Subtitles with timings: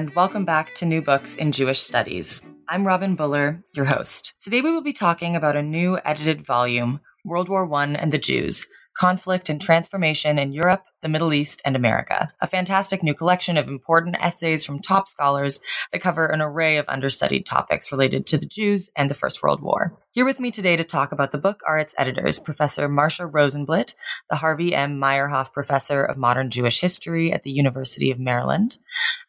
[0.00, 2.46] And welcome back to New Books in Jewish Studies.
[2.70, 4.32] I'm Robin Buller, your host.
[4.40, 8.16] Today we will be talking about a new edited volume, World War I and the
[8.16, 13.56] Jews Conflict and Transformation in Europe, the Middle East, and America, a fantastic new collection
[13.56, 15.60] of important essays from top scholars
[15.92, 19.62] that cover an array of understudied topics related to the Jews and the First World
[19.62, 19.96] War.
[20.12, 23.94] Here with me today to talk about the book are its editors, Professor Marsha Rozenblit,
[24.28, 24.98] the Harvey M.
[24.98, 28.78] Meyerhoff Professor of Modern Jewish History at the University of Maryland,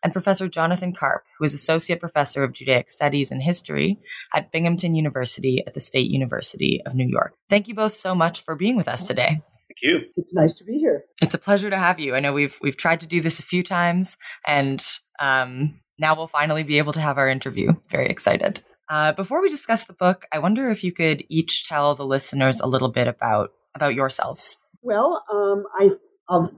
[0.04, 4.00] and Professor Jonathan Karp, who is Associate Professor of Judaic Studies and History
[4.34, 7.36] at Binghamton University at the State University of New York.
[7.50, 9.42] Thank you both so much for being with us today.
[9.82, 10.10] Thank you.
[10.16, 11.06] It's nice to be here.
[11.22, 12.16] It's a pleasure to have you.
[12.16, 14.86] I know we've we've tried to do this a few times, and
[15.20, 17.74] um, now we'll finally be able to have our interview.
[17.90, 18.64] Very excited.
[18.90, 22.60] Uh, before we discuss the book, I wonder if you could each tell the listeners
[22.60, 24.58] a little bit about about yourselves.
[24.82, 25.92] Well, um, I,
[26.28, 26.52] I'll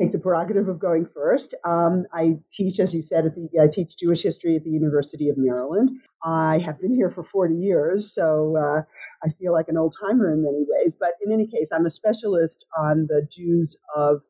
[0.00, 1.54] take the prerogative of going first.
[1.64, 5.28] Um, I teach, as you said, at the, I teach Jewish history at the University
[5.28, 5.90] of Maryland.
[6.24, 8.82] I have been here for 40 years, so uh,
[9.24, 10.94] I feel like an old timer in many ways.
[10.98, 14.22] But in any case, I'm a specialist on the Jews of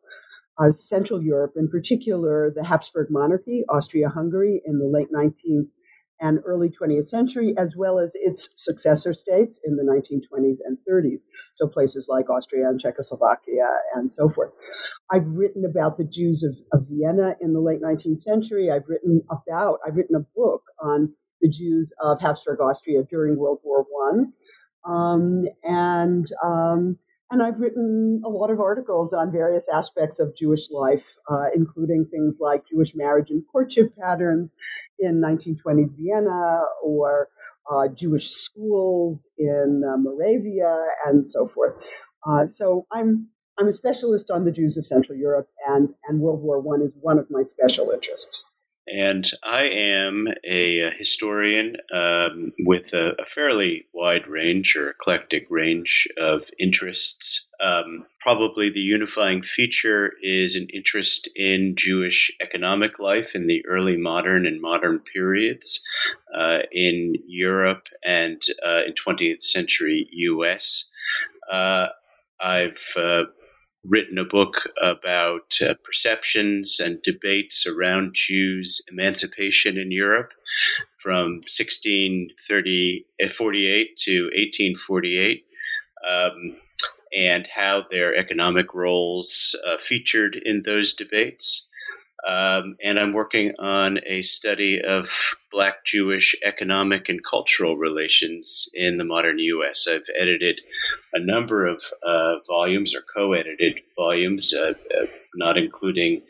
[0.58, 5.68] uh, Central Europe, in particular the Habsburg monarchy, Austria Hungary, in the late 19th
[6.20, 11.22] and early 20th century, as well as its successor states in the 1920s and 30s.
[11.54, 14.52] So places like Austria and Czechoslovakia and so forth.
[15.10, 18.70] I've written about the Jews of, of Vienna in the late 19th century.
[18.70, 23.60] I've written about, I've written a book on the Jews of Habsburg Austria during World
[23.64, 24.32] War One.
[24.84, 26.98] Um, and um,
[27.30, 32.06] and I've written a lot of articles on various aspects of Jewish life, uh, including
[32.06, 34.52] things like Jewish marriage and courtship patterns
[34.98, 37.28] in 1920s Vienna, or
[37.70, 40.76] uh, Jewish schools in uh, Moravia,
[41.06, 41.74] and so forth.
[42.26, 46.42] Uh, so I'm I'm a specialist on the Jews of Central Europe, and and World
[46.42, 48.39] War One is one of my special interests.
[48.92, 56.08] And I am a, historian um, with a, a, fairly wide range or eclectic range
[56.18, 57.48] of interests.
[57.60, 63.96] Um, probably the unifying feature is an interest in Jewish economic life in the early
[63.96, 65.84] modern and modern periods
[66.34, 70.90] uh, in Europe and uh, in 20th century US.
[71.50, 71.88] Uh,
[72.40, 73.24] I've uh,
[73.84, 80.32] written a book about uh, perceptions and debates around Jews' emancipation in Europe
[80.98, 82.30] from 1648
[83.22, 83.28] uh,
[83.96, 85.44] to 1848.
[86.08, 86.56] Um,
[87.12, 91.68] and how their economic roles uh, featured in those debates.
[92.26, 98.98] Um, and I'm working on a study of Black Jewish economic and cultural relations in
[98.98, 99.88] the modern U.S.
[99.88, 100.60] I've edited
[101.12, 106.22] a number of uh, volumes or co-edited volumes, uh, uh, not including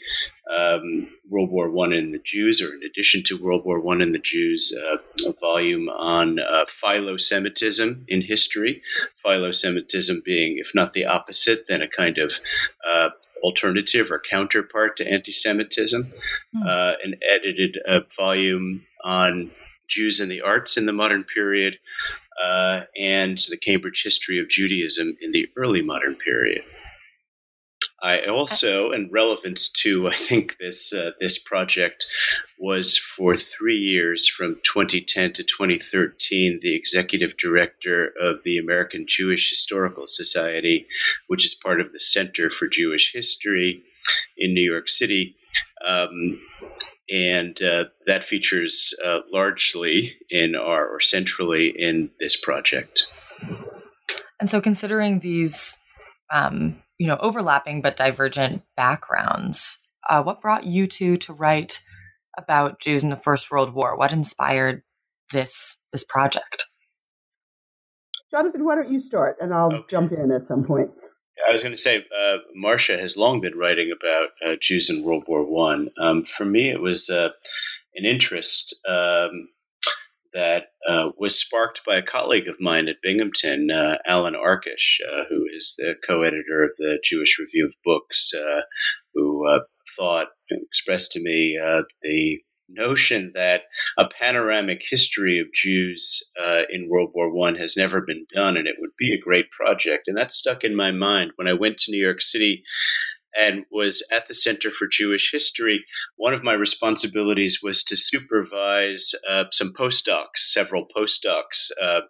[0.50, 4.14] um, World War One and the Jews, or in addition to World War One and
[4.14, 4.96] the Jews, uh,
[5.28, 8.82] a volume on uh, philo-Semitism in history.
[9.22, 12.34] Philo-Semitism being, if not the opposite, then a kind of
[12.86, 13.10] uh,
[13.42, 16.12] alternative or counterpart to anti Semitism,
[16.54, 16.66] mm.
[16.66, 19.50] uh, an edited a volume on
[19.88, 21.78] Jews and the arts in the modern period,
[22.42, 26.62] uh, and the Cambridge history of Judaism in the early modern period.
[28.02, 32.06] I also, and relevant to I think this uh, this project,
[32.58, 39.50] was for three years from 2010 to 2013 the executive director of the American Jewish
[39.50, 40.86] Historical Society,
[41.26, 43.82] which is part of the Center for Jewish History
[44.36, 45.36] in New York City.
[45.86, 46.40] Um,
[47.10, 53.06] and uh, that features uh, largely in our or centrally in this project.
[54.38, 55.76] And so, considering these
[56.32, 59.78] um, you know, overlapping but divergent backgrounds.
[60.08, 61.80] Uh, what brought you two to write
[62.36, 63.96] about Jews in the First World War?
[63.96, 64.82] What inspired
[65.32, 66.66] this this project?
[68.30, 69.84] Jonathan, why don't you start, and I'll okay.
[69.88, 70.90] jump in at some point.
[71.48, 75.02] I was going to say, uh, Marsha has long been writing about uh, Jews in
[75.02, 75.88] World War One.
[75.98, 77.30] Um, for me, it was uh,
[77.94, 79.48] an interest um,
[80.32, 85.24] that uh, was sparked by a colleague of mine at Binghamton, uh, Allan Arkush, uh,
[85.28, 88.60] who is the co-editor of the Jewish Review of Books, uh,
[89.14, 89.60] who uh,
[89.98, 92.38] thought expressed to me uh, the
[92.68, 93.62] notion that
[93.98, 96.22] a panoramic history of Jews
[96.72, 100.04] in World War One has never been done, and it would be a great project.
[100.06, 102.62] And that stuck in my mind when I went to New York City
[103.36, 105.84] and was at the Center for Jewish History.
[106.16, 111.70] One of my responsibilities was to supervise uh, some postdocs, several postdocs.
[111.80, 112.00] Uh,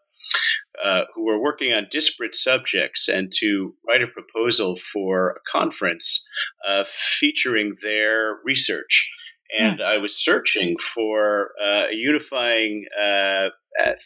[0.82, 6.26] uh, who were working on disparate subjects and to write a proposal for a conference
[6.66, 9.10] uh, featuring their research.
[9.58, 13.48] And I was searching for uh, a unifying uh,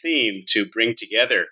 [0.01, 1.45] theme to bring together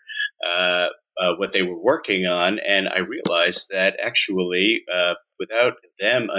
[0.45, 0.87] uh,
[1.19, 2.59] uh, what they were working on.
[2.59, 4.83] And I realized that actually,
[5.43, 6.29] without them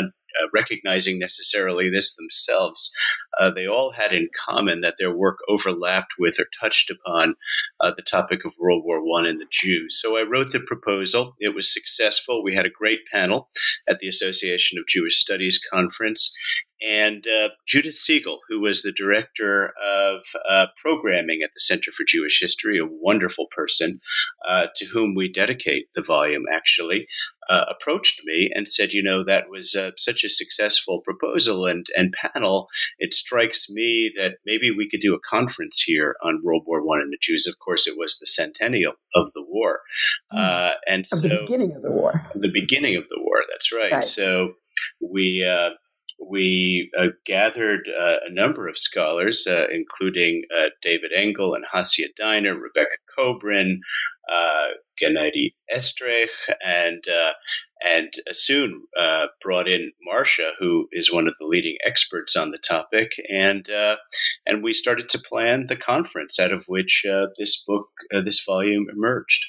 [0.40, 2.92] uh, recognizing necessarily this themselves.
[3.38, 7.34] Uh, they all had in common that their work overlapped with or touched upon
[7.80, 10.00] uh, the topic of World War One and the Jews.
[10.00, 11.34] So I wrote the proposal.
[11.38, 12.42] It was successful.
[12.42, 13.48] We had a great panel
[13.88, 16.34] at the Association of Jewish Studies conference,
[16.84, 22.04] and uh, Judith Siegel, who was the director of uh, programming at the Center for
[22.06, 24.00] Jewish History, a wonderful person
[24.48, 27.06] uh, to whom we dedicate the volume, actually,
[27.48, 31.86] uh, approached me and said, "You know, that was uh, such a successful proposal and
[31.96, 32.68] and panel.
[32.98, 37.00] It strikes me that maybe we could do a conference here on World War One
[37.00, 37.46] and the Jews.
[37.46, 39.80] Of course, it was the centennial of the war,
[40.32, 40.74] mm.
[40.88, 42.30] and of so, the beginning of the war.
[42.34, 43.42] The beginning of the war.
[43.50, 43.92] That's right.
[43.92, 44.04] right.
[44.04, 44.54] So
[45.00, 45.44] we
[46.28, 52.08] we uh, gathered uh, a number of scholars, uh, including uh, David Engel and Hasia
[52.16, 53.78] Diner, Rebecca Kobrin,
[54.30, 54.68] uh,
[55.02, 56.28] Gennady Estraikh,
[56.64, 57.32] and uh,
[57.84, 58.84] and soon
[59.42, 63.68] brought in Marcia, who is one of the leading experts on the topic, and
[64.46, 67.04] and we started to plan the conference out of which
[67.38, 67.88] this book,
[68.24, 69.44] this volume emerged.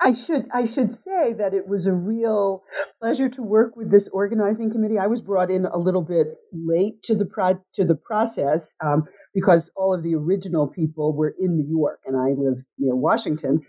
[0.00, 2.62] I should I should say that it was a real
[3.00, 4.98] pleasure to work with this organizing committee.
[4.98, 9.04] I was brought in a little bit late to the pro- to the process um,
[9.34, 13.60] because all of the original people were in New York and I live near Washington.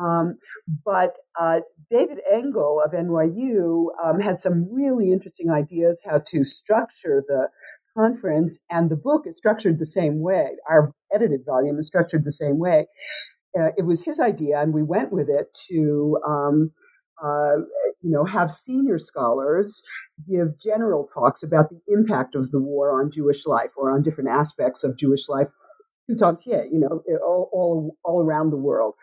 [0.00, 0.38] Um,
[0.84, 7.22] but uh, David Engel of NYU um, had some really interesting ideas how to structure
[7.26, 7.48] the
[7.96, 10.56] conference, and the book is structured the same way.
[10.68, 12.86] Our edited volume is structured the same way
[13.58, 16.72] uh, it was his idea, and we went with it to, um,
[17.22, 17.56] uh,
[18.02, 19.82] you know, have senior scholars
[20.28, 24.30] give general talks about the impact of the war on Jewish life or on different
[24.30, 25.48] aspects of Jewish life,
[26.18, 28.94] tout entier, you know, all, all, all around the world.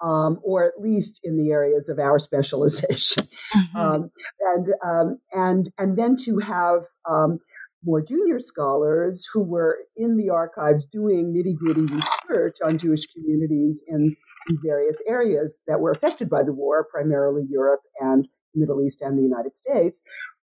[0.00, 3.76] Um, or at least in the areas of our specialization, mm-hmm.
[3.76, 4.10] um,
[4.40, 7.40] and um, and and then to have um,
[7.84, 13.84] more junior scholars who were in the archives doing nitty gritty research on Jewish communities
[13.86, 14.16] in
[14.48, 19.02] these various areas that were affected by the war, primarily Europe and the Middle East
[19.02, 20.00] and the United States,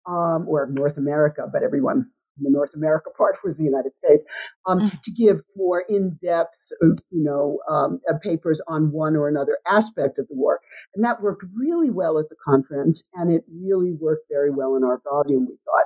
[0.08, 2.06] um, or North America, but everyone
[2.38, 4.24] in the North America part was the United States,
[4.68, 5.02] um, mm.
[5.02, 10.20] to give more in depth, you know, um, uh, papers on one or another aspect
[10.20, 10.60] of the war.
[10.96, 14.84] And that worked really well at the conference, and it really worked very well in
[14.84, 15.86] our volume, we thought.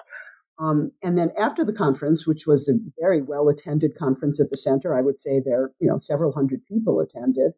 [0.59, 4.57] Um, and then after the conference, which was a very well attended conference at the
[4.57, 7.51] center, I would say there, you know, several hundred people attended.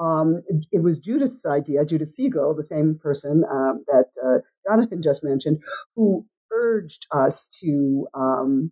[0.00, 4.38] Um, it, was Judith's idea, Judith Siegel, the same person um, that uh,
[4.68, 5.58] Jonathan just mentioned,
[5.96, 8.70] who urged us to um,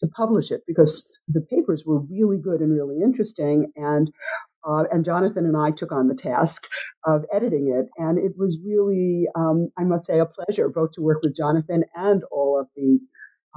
[0.00, 4.10] to publish it because the papers were really good and really interesting, and
[4.66, 6.66] uh, and Jonathan and I took on the task
[7.04, 7.88] of editing it.
[8.02, 11.84] And it was really, um, I must say, a pleasure both to work with Jonathan
[11.94, 12.98] and all of the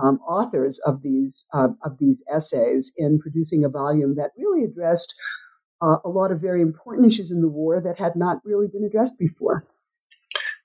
[0.01, 5.13] um, authors of these uh, of these essays in producing a volume that really addressed
[5.81, 8.83] uh, a lot of very important issues in the war that had not really been
[8.83, 9.65] addressed before.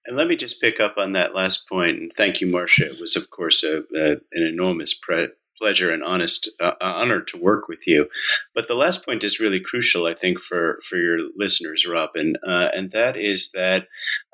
[0.05, 1.99] And let me just pick up on that last point.
[1.99, 2.93] And thank you, Marsha.
[2.93, 5.29] It was, of course, a, a, an enormous pre-
[5.63, 8.09] pleasure and honest uh, uh, honor to work with you.
[8.53, 12.69] But the last point is really crucial, I think, for for your listeners, Robin, uh,
[12.75, 13.87] and that is that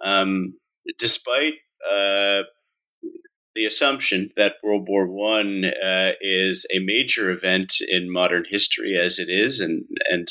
[0.02, 0.54] um,
[0.98, 1.54] despite
[1.92, 2.44] uh,
[3.58, 9.18] the assumption that World War One uh, is a major event in modern history, as
[9.18, 10.28] it is, and and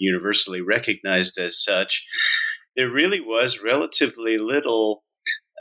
[0.00, 2.04] universally recognized as such,
[2.74, 5.04] there really was relatively little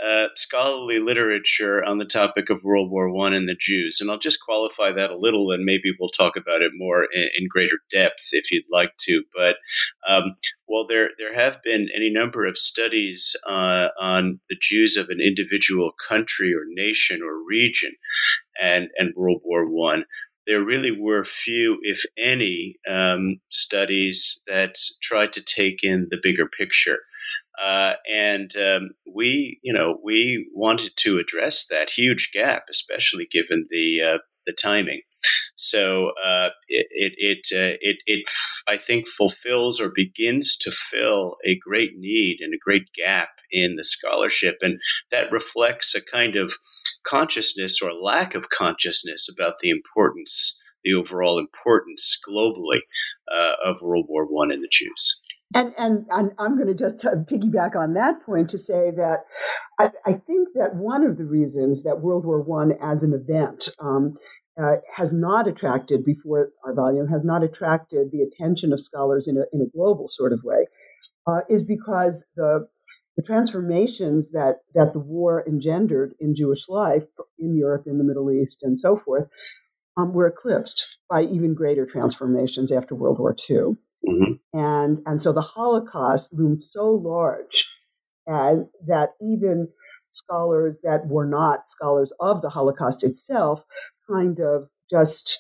[0.04, 4.18] uh, scholarly literature on the topic of World War One and the Jews, and I'll
[4.18, 7.80] just qualify that a little, and maybe we'll talk about it more in, in greater
[7.92, 9.24] depth if you'd like to.
[9.36, 9.58] But
[10.08, 10.36] um,
[10.66, 15.20] while there there have been any number of studies uh, on the Jews of an
[15.22, 17.92] individual country or nation or region,
[18.62, 20.06] and and World War One,
[20.48, 26.48] there really were few, if any, um, studies that tried to take in the bigger
[26.48, 27.00] picture.
[27.64, 33.66] Uh, and um, we, you know, we wanted to address that huge gap, especially given
[33.70, 35.02] the uh, the timing.
[35.56, 38.26] So uh, it it it, uh, it, it
[38.68, 43.76] I think fulfills or begins to fill a great need and a great gap in
[43.78, 44.80] the scholarship, and
[45.12, 46.54] that reflects a kind of
[47.06, 52.80] consciousness or lack of consciousness about the importance, the overall importance globally
[53.32, 55.22] uh, of World War One and the Jews.
[55.56, 59.26] And, and, and I'm going to just piggyback on that point to say that
[59.80, 63.70] I, I, think that one of the reasons that World War One as an event
[63.80, 64.16] um,
[64.62, 69.38] uh, has not attracted before our volume has not attracted the attention of scholars in
[69.38, 70.66] a, in a global sort of way
[71.28, 72.68] uh, is because the
[73.16, 77.06] the transformations that that the war engendered in Jewish life
[77.38, 79.28] in Europe, in the Middle East, and so forth,
[79.98, 83.76] um, were eclipsed by even greater transformations after World War II.
[84.08, 84.60] Mm-hmm.
[84.60, 87.70] And and so the Holocaust loomed so large,
[88.28, 89.70] and that even
[90.10, 93.64] scholars that were not scholars of the Holocaust itself
[94.10, 95.40] kind of just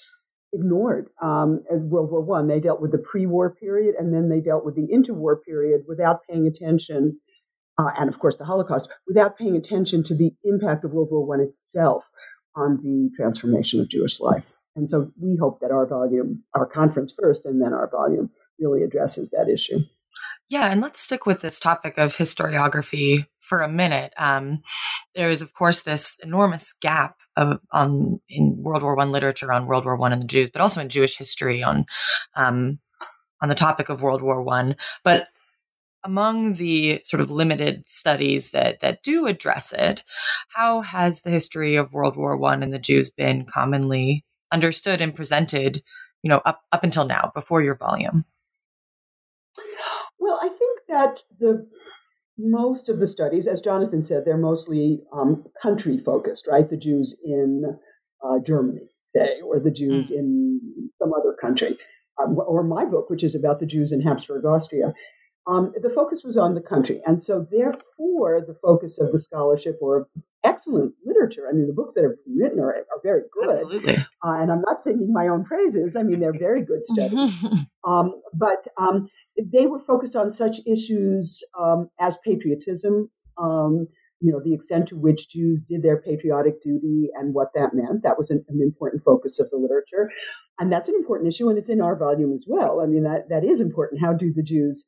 [0.53, 2.47] ignored um, World War One.
[2.47, 6.21] They dealt with the pre-war period, and then they dealt with the interwar period without
[6.29, 7.19] paying attention,
[7.77, 11.25] uh, and of course the Holocaust, without paying attention to the impact of World War
[11.25, 12.09] One itself
[12.55, 14.53] on the transformation of Jewish life.
[14.75, 18.31] And so we hope that our volume, our conference first, and then our volume
[18.63, 19.79] really addresses that issue.
[20.49, 24.13] Yeah, and let's stick with this topic of historiography for a minute.
[24.17, 24.61] Um,
[25.15, 29.67] there is, of course, this enormous gap of um, in World War One literature on
[29.67, 31.85] World War One and the Jews, but also in Jewish history on
[32.35, 32.79] um,
[33.41, 34.75] on the topic of World War One.
[35.03, 35.27] But
[36.03, 40.03] among the sort of limited studies that that do address it,
[40.49, 45.15] how has the history of World War One and the Jews been commonly understood and
[45.15, 45.81] presented?
[46.21, 48.25] You know, up up until now, before your volume.
[50.23, 51.67] Well, I think that the
[52.37, 56.69] most of the studies, as Jonathan said, they're mostly um, country focused, right?
[56.69, 57.77] The Jews in
[58.25, 60.19] uh, Germany, say, or the Jews mm.
[60.19, 61.77] in some other country,
[62.21, 64.93] um, or my book, which is about the Jews in Habsburg Austria.
[65.45, 67.01] Um, the focus was on the country.
[67.05, 70.07] And so, therefore, the focus of the scholarship or
[70.45, 73.49] excellent literature, I mean, the books that are written are, are very good.
[74.23, 75.97] Uh, and I'm not singing my own praises.
[75.97, 77.43] I mean, they're very good studies.
[77.83, 83.87] um, but um, they were focused on such issues um, as patriotism, um,
[84.19, 88.03] you know, the extent to which Jews did their patriotic duty and what that meant.
[88.03, 90.09] That was an, an, important focus of the literature.
[90.59, 92.79] And that's an important issue, and it's in our volume as well.
[92.79, 94.01] I mean, that, that is important.
[94.01, 94.85] How do the Jews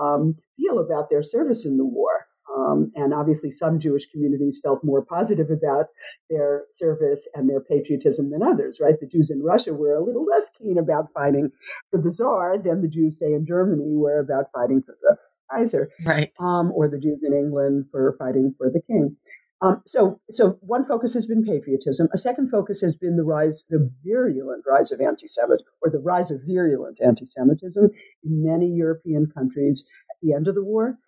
[0.00, 2.26] um, feel about their service in the war.
[2.54, 5.86] Um, and obviously, some Jewish communities felt more positive about
[6.28, 8.98] their service and their patriotism than others, right?
[9.00, 11.50] The Jews in Russia were a little less keen about fighting
[11.90, 15.16] for the Tsar than the Jews, say, in Germany were about fighting for the
[15.50, 16.32] Kaiser, right?
[16.38, 19.16] Um, or the Jews in England for fighting for the king.
[19.62, 22.08] Um, so, so one focus has been patriotism.
[22.12, 26.30] A second focus has been the rise, the virulent rise of anti-Semitism, or the rise
[26.30, 27.84] of virulent anti-Semitism
[28.24, 30.98] in many European countries at the end of the war.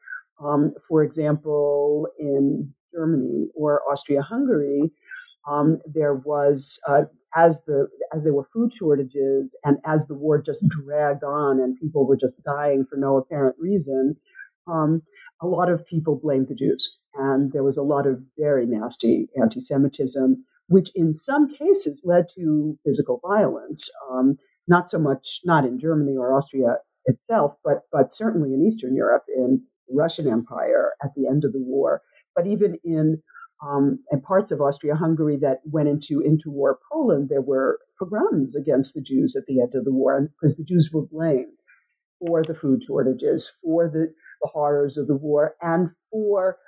[0.43, 4.93] Um, for example, in Germany or Austria-Hungary,
[5.49, 7.03] um, there was uh,
[7.35, 11.79] as the as there were food shortages and as the war just dragged on and
[11.79, 14.17] people were just dying for no apparent reason.
[14.67, 15.03] Um,
[15.41, 16.99] a lot of people blamed the Jews.
[17.15, 22.27] And there was a lot of very nasty anti Semitism, which in some cases led
[22.37, 23.91] to physical violence.
[24.11, 24.39] Um,
[24.69, 29.25] not so much, not in Germany or Austria itself, but, but certainly in Eastern Europe,
[29.35, 32.03] in Russian Empire at the end of the war,
[32.35, 33.23] but even in,
[33.67, 38.95] um, in parts of Austria Hungary that went into interwar Poland, there were pogroms against
[38.95, 41.53] the Jews at the end of the war because the Jews were blamed
[42.21, 44.13] for the food shortages, for the
[44.43, 46.59] the horrors of the war and for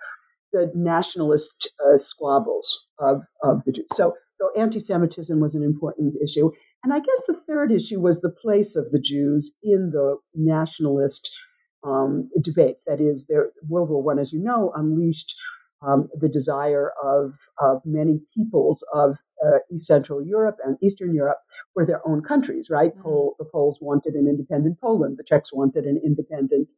[0.52, 3.86] the nationalist uh, squabbles of, of the Jews.
[3.92, 6.50] So, so anti-Semitism was an important issue.
[6.82, 11.30] And I guess the third issue was the place of the Jews in the nationalist
[11.88, 12.84] um, debates.
[12.84, 15.34] That is, there, World War One, as you know, unleashed
[15.86, 21.38] um, the desire of, of many peoples of uh, East Central Europe and Eastern Europe
[21.74, 22.66] for their own countries.
[22.70, 22.92] Right?
[22.92, 23.02] Mm-hmm.
[23.02, 25.16] Pol- the Poles wanted an independent Poland.
[25.18, 26.72] The Czechs wanted an independent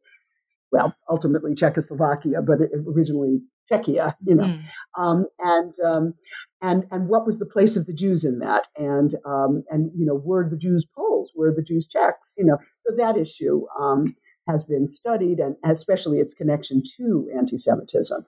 [0.71, 4.45] well, ultimately Czechoslovakia, but originally Czechia, you know.
[4.45, 4.63] Mm.
[4.97, 6.13] Um, and um,
[6.61, 8.67] and and what was the place of the Jews in that?
[8.77, 11.31] And um, and you know, were the Jews Poles?
[11.35, 12.35] Were the Jews Czechs?
[12.37, 14.15] You know, so that issue um,
[14.47, 18.25] has been studied, and especially its connection to anti-Semitism.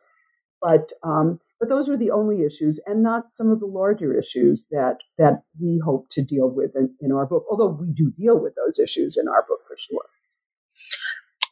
[0.62, 4.68] But um, but those were the only issues, and not some of the larger issues
[4.72, 7.46] that that we hope to deal with in, in our book.
[7.50, 10.06] Although we do deal with those issues in our book for sure.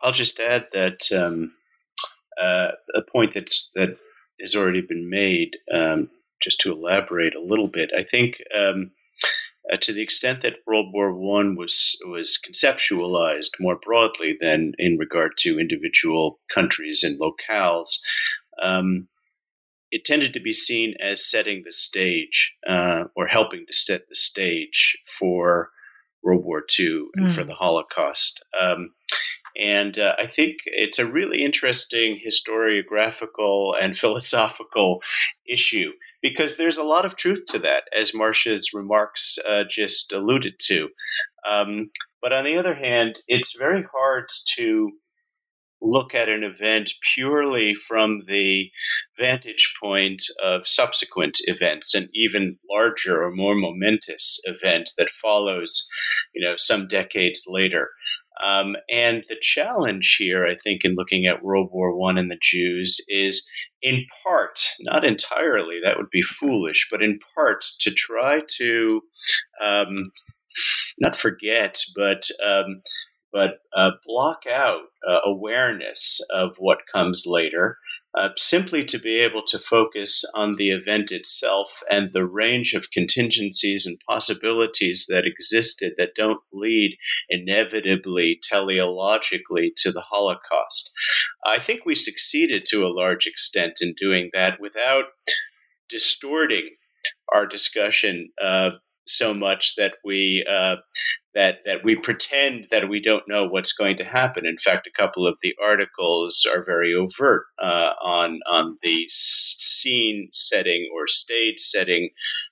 [0.02, 1.54] I'll just add that um,
[2.42, 3.98] uh, a point that's that
[4.40, 5.52] has already been made.
[5.74, 6.10] Um,
[6.42, 8.92] just to elaborate a little bit, I think um,
[9.72, 14.98] uh, to the extent that World War One was was conceptualized more broadly than in
[14.98, 18.00] regard to individual countries and locales,
[18.62, 19.08] um,
[19.92, 24.16] it tended to be seen as setting the stage uh, or helping to set the
[24.16, 25.70] stage for
[26.24, 27.34] World War II and mm.
[27.34, 28.44] for the Holocaust.
[28.60, 28.92] Um,
[29.58, 35.02] and uh, I think it's a really interesting historiographical and philosophical
[35.48, 40.54] issue because there's a lot of truth to that, as Marsha's remarks uh, just alluded
[40.68, 40.90] to.
[41.50, 41.90] Um,
[42.22, 44.92] but on the other hand, it's very hard to
[45.82, 48.70] look at an event purely from the
[49.20, 55.88] vantage point of subsequent events, an even larger or more momentous event that follows,
[56.36, 57.90] you know, some decades later.
[58.44, 62.40] Um, and the challenge here, I think, in looking at World War One and the
[62.42, 63.48] Jews is
[63.82, 69.02] in part, not entirely, that would be foolish, but in part to try to
[69.64, 69.96] um,
[71.00, 72.82] not forget, but um,
[73.34, 77.78] but uh, block out uh, awareness of what comes later,
[78.18, 82.92] uh, simply to be able to focus on the event itself and the range of
[82.92, 86.98] contingencies and possibilities that existed that don't lead
[87.30, 90.92] inevitably teleologically to the Holocaust.
[91.46, 95.06] I think we succeeded to a large extent in doing that without
[95.90, 96.70] distorting
[97.34, 98.72] our discussion uh,
[99.08, 100.76] so much that we uh,
[101.34, 104.46] that that we pretend that we don't know what's going to happen.
[104.46, 110.28] In fact, a couple of the articles are very overt uh, on on the scene
[110.32, 112.10] setting or stage setting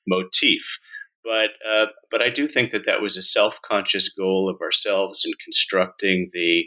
[0.07, 0.79] motif.
[1.23, 5.23] But uh, but I do think that that was a self conscious goal of ourselves
[5.25, 6.65] in constructing the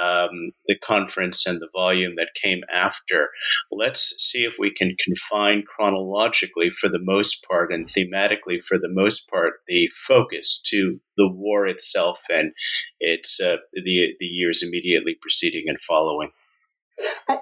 [0.00, 3.28] um, the conference and the volume that came after.
[3.70, 8.88] Let's see if we can confine chronologically, for the most part, and thematically, for the
[8.90, 12.52] most part, the focus to the war itself and
[12.98, 16.30] its uh, the the years immediately preceding and following.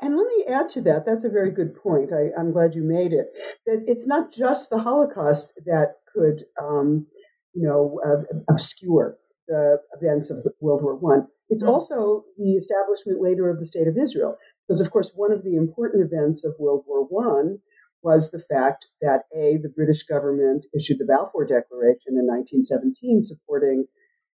[0.02, 1.04] And let me add to that.
[1.04, 2.10] That's a very good point.
[2.12, 3.28] I, am glad you made it.
[3.66, 7.06] That it's not just the Holocaust that could, um,
[7.54, 11.26] you know, uh, obscure the events of World War One.
[11.48, 11.72] It's mm-hmm.
[11.72, 15.56] also the establishment later of the State of Israel, because of course one of the
[15.56, 17.58] important events of World War One
[18.02, 23.84] was the fact that a the British government issued the Balfour Declaration in 1917, supporting,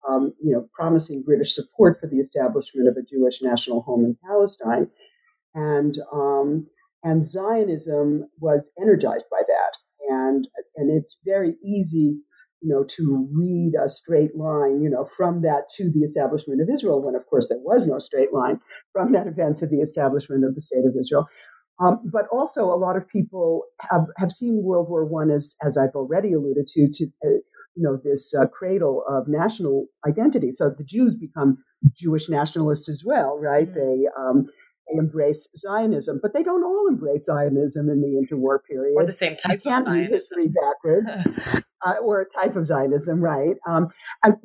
[0.07, 4.17] um, you know, promising British support for the establishment of a Jewish national home in
[4.25, 4.87] Palestine,
[5.53, 6.67] and um,
[7.03, 9.71] and Zionism was energized by that,
[10.09, 12.19] and and it's very easy
[12.61, 16.69] you know, to read a straight line, you know, from that to the establishment of
[16.71, 18.59] Israel, when of course there was no straight line
[18.93, 21.27] from that event to the establishment of the state of Israel.
[21.79, 25.77] Um, but also, a lot of people have, have seen World War One as, as
[25.77, 27.29] I've already alluded to, to uh,
[27.73, 30.51] you know, this uh, cradle of national identity.
[30.51, 31.57] So the Jews become
[31.95, 33.67] Jewish nationalists as well, right?
[33.67, 33.79] Mm-hmm.
[33.79, 34.45] They um,
[34.87, 38.95] they embrace Zionism, but they don't all embrace Zionism in the interwar period.
[38.95, 40.13] Or the same type you can't of Zionism.
[40.13, 41.63] history backwards.
[41.85, 43.55] uh, or a type of Zionism, right?
[43.67, 43.87] Um,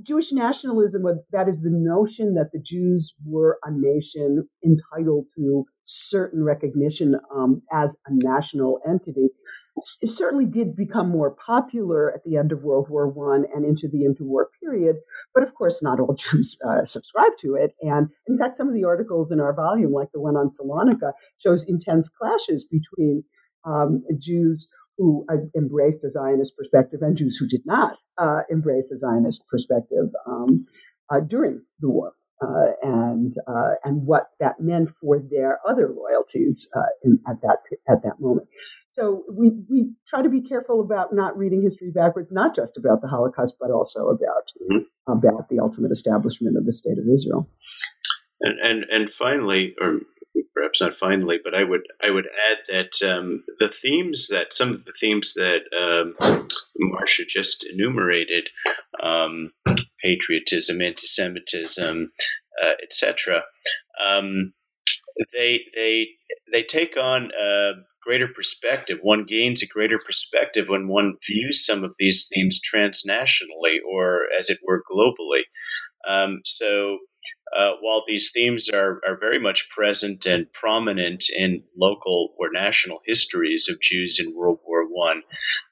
[0.02, 6.44] Jewish nationalism, that is the notion that the Jews were a nation entitled to certain
[6.44, 9.32] recognition um, as a national entity, it
[9.82, 14.04] certainly did become more popular at the end of World War One and into the
[14.04, 14.96] interwar period.
[15.34, 17.74] But of course, not all Jews uh, subscribe to it.
[17.82, 21.12] And in fact, some of the articles in our volume, like the one on Salonika,
[21.38, 23.24] shows intense clashes between
[23.64, 28.90] um, Jews who uh, embraced a Zionist perspective and Jews who did not uh, embrace
[28.90, 30.66] a Zionist perspective um,
[31.10, 32.12] uh, during the war,
[32.42, 37.58] uh, and uh, and what that meant for their other loyalties uh, in, at that
[37.88, 38.48] at that moment.
[38.90, 43.02] So we we try to be careful about not reading history backwards, not just about
[43.02, 45.12] the Holocaust, but also about mm-hmm.
[45.12, 47.48] about the ultimate establishment of the state of Israel.
[48.40, 50.00] And and, and finally, or
[50.54, 54.70] perhaps not finally, but I would I would add that um, the themes that some
[54.70, 56.14] of the themes that um,
[56.80, 58.48] Marsha just enumerated,
[59.02, 59.52] um,
[60.06, 62.12] patriotism, anti-Semitism,
[62.62, 63.42] uh, etc.,
[64.04, 64.52] um,
[65.32, 66.08] they they
[66.52, 68.98] they take on a greater perspective.
[69.02, 74.50] One gains a greater perspective when one views some of these themes transnationally, or as
[74.50, 75.42] it were, globally.
[76.08, 76.98] Um, so
[77.56, 83.00] uh, while these themes are, are very much present and prominent in local or national
[83.06, 85.22] histories of Jews in World War One,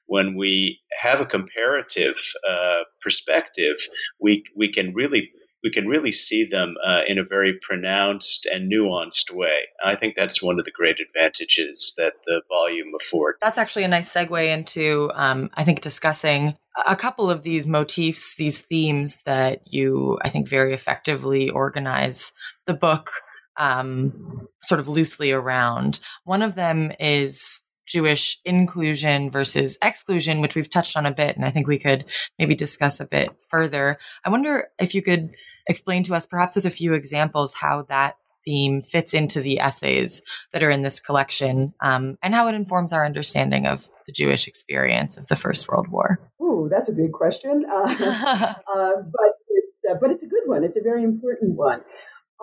[0.07, 2.15] when we have a comparative
[2.47, 3.75] uh, perspective,
[4.19, 5.31] we we can really
[5.65, 9.61] we can really see them uh, in a very pronounced and nuanced way.
[9.83, 13.39] I think that's one of the great advantages that the volume affords.
[13.41, 16.55] That's actually a nice segue into, um, I think, discussing
[16.87, 22.31] a couple of these motifs, these themes that you, I think, very effectively organize
[22.67, 23.09] the book
[23.57, 25.99] um, sort of loosely around.
[26.25, 31.45] One of them is Jewish inclusion versus exclusion, which we've touched on a bit, and
[31.45, 32.05] I think we could
[32.39, 33.97] maybe discuss a bit further.
[34.25, 35.31] I wonder if you could
[35.67, 40.21] explain to us, perhaps with a few examples, how that theme fits into the essays
[40.53, 44.47] that are in this collection um, and how it informs our understanding of the Jewish
[44.47, 46.19] experience of the First World War.
[46.41, 50.63] Ooh, that's a big question, uh, uh, but it's, uh, but it's a good one.
[50.63, 51.81] It's a very important one.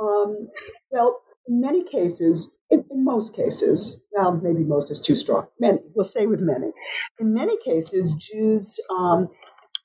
[0.00, 0.48] Um,
[0.90, 5.46] well, in many cases, in, in, most cases, well, maybe most is too strong.
[5.58, 6.70] Many, we'll say with many.
[7.18, 9.28] In many cases, Jews, um,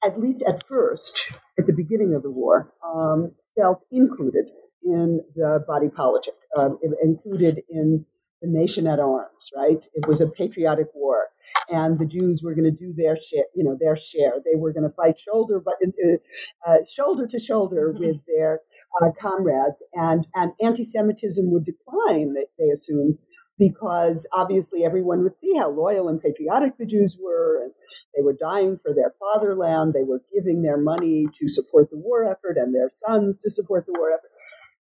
[0.06, 4.46] at least at first, at the beginning of the war, um, felt included
[4.84, 8.06] in the body politic, um, included in
[8.42, 9.50] the nation at arms.
[9.56, 9.86] Right?
[9.94, 11.24] It was a patriotic war,
[11.70, 13.46] and the Jews were going to do their share.
[13.56, 14.34] You know, their share.
[14.46, 18.06] They were going to fight shoulder, but uh, uh, shoulder to shoulder mm-hmm.
[18.06, 18.62] with their
[19.02, 23.18] uh, comrades, and, and anti Semitism would decline, they, they assumed,
[23.60, 27.72] because obviously everyone would see how loyal and patriotic the Jews were, and
[28.16, 32.24] they were dying for their fatherland, they were giving their money to support the war
[32.24, 34.32] effort and their sons to support the war effort.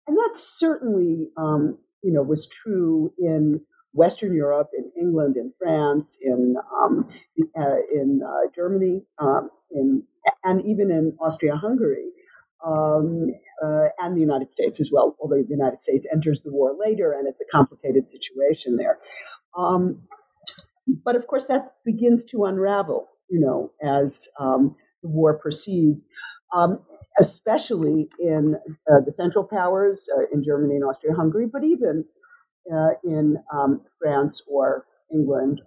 [0.08, 3.62] And that certainly, um, you know, was true in
[3.93, 7.10] Western Europe, in England, in France, in um,
[7.60, 10.04] uh, in uh, Germany, um, in
[10.43, 12.12] and even in Austria-Hungary
[12.65, 13.32] um,
[13.63, 17.13] uh, and the United States as well, although the United States enters the war later
[17.13, 19.00] and it's a complicated situation there.
[19.58, 20.02] Um,
[21.04, 26.04] but of course, that begins to unravel, you know, as um, the war proceeds,
[26.56, 26.80] um,
[27.20, 28.56] especially in
[28.91, 32.06] uh, the Central Powers, uh, in Germany and Austria Hungary, but even
[32.74, 35.62] uh, in um, France or England.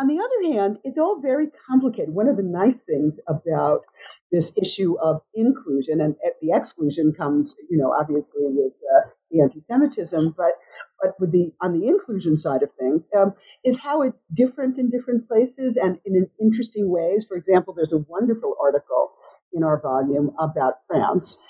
[0.00, 2.14] On the other hand, it's all very complicated.
[2.14, 3.82] One of the nice things about
[4.30, 10.34] this issue of inclusion and the exclusion comes, you know, obviously with uh, the anti-Semitism,
[10.36, 10.52] but
[11.00, 14.90] but with the on the inclusion side of things um, is how it's different in
[14.90, 17.24] different places and in interesting ways.
[17.28, 19.12] For example, there's a wonderful article
[19.52, 21.42] in our volume about France.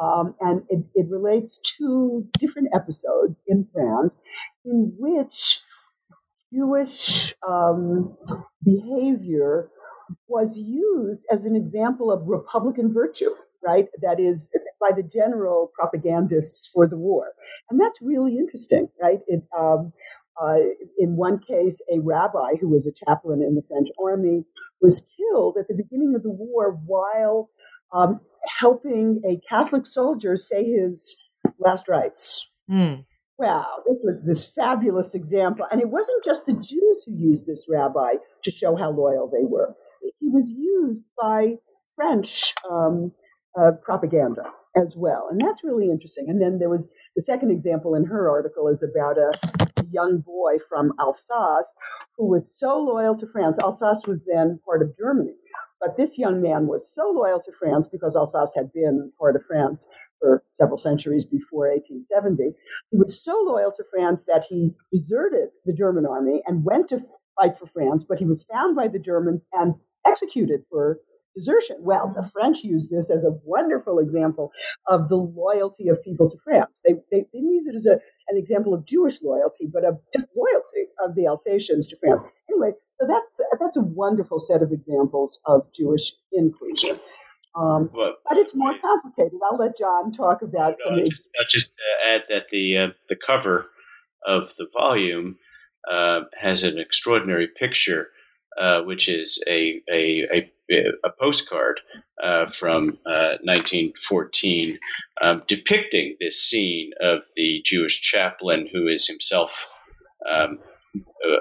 [0.00, 4.14] Um, and it, it relates to different episodes in France
[4.64, 5.60] in which
[6.52, 8.16] Jewish um,
[8.64, 9.70] behavior
[10.26, 13.30] was used as an example of Republican virtue,
[13.66, 13.88] right?
[14.00, 14.48] That is,
[14.80, 17.32] by the general propagandists for the war.
[17.70, 19.20] And that's really interesting, right?
[19.26, 19.92] It, um,
[20.40, 20.58] uh,
[20.98, 24.44] in one case, a rabbi who was a chaplain in the French army
[24.80, 27.50] was killed at the beginning of the war while
[27.92, 28.20] um,
[28.60, 32.50] helping a Catholic soldier say his last rites.
[32.70, 33.04] Mm.
[33.38, 35.66] Wow, this was this fabulous example.
[35.70, 39.44] And it wasn't just the Jews who used this rabbi to show how loyal they
[39.44, 39.74] were,
[40.18, 41.54] he was used by
[41.94, 43.12] French um,
[43.58, 44.42] uh, propaganda
[44.76, 45.28] as well.
[45.30, 46.26] And that's really interesting.
[46.28, 49.32] And then there was the second example in her article is about a,
[49.80, 51.74] a young boy from Alsace
[52.16, 53.58] who was so loyal to France.
[53.58, 55.34] Alsace was then part of Germany.
[55.80, 59.42] But this young man was so loyal to France because Alsace had been part of
[59.46, 59.88] France
[60.20, 62.56] for several centuries before 1870.
[62.90, 67.02] He was so loyal to France that he deserted the German army and went to
[67.40, 69.74] fight for France, but he was found by the Germans and
[70.06, 70.98] executed for
[71.34, 71.76] desertion.
[71.80, 74.50] Well, the French use this as a wonderful example
[74.88, 76.82] of the loyalty of people to France.
[76.84, 80.26] They, they didn't use it as a, an example of Jewish loyalty, but of just
[80.36, 82.22] loyalty of the Alsatians to France.
[82.50, 83.22] Anyway, so that,
[83.60, 86.98] that's a wonderful set of examples of Jewish inclusion.
[87.54, 89.38] Um, but, but, it's more complicated.
[89.50, 91.08] I'll let John talk about no, some.
[91.08, 91.72] Just, I'll just
[92.08, 93.66] add that the uh, the cover
[94.26, 95.38] of the volume
[95.90, 98.08] uh, has an extraordinary picture,
[98.60, 100.52] uh, which is a a, a,
[101.04, 101.80] a postcard
[102.22, 104.78] uh, from 1914
[105.20, 109.66] uh, um, depicting this scene of the Jewish chaplain who is himself.
[110.30, 110.58] Um,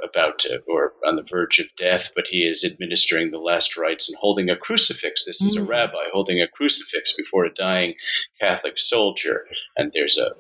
[0.04, 4.10] about to, or on the verge of death, but he is administering the last rites
[4.10, 5.26] and holding a crucifix.
[5.26, 5.62] This is mm.
[5.62, 7.96] a rabbi holding a crucifix before a dying
[8.40, 10.32] Catholic soldier, and there's a,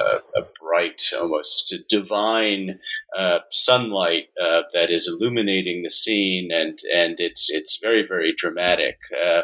[0.00, 2.78] a, a bright, almost divine
[3.16, 8.98] uh, sunlight uh, that is illuminating the scene, and and it's it's very very dramatic.
[9.14, 9.42] Uh,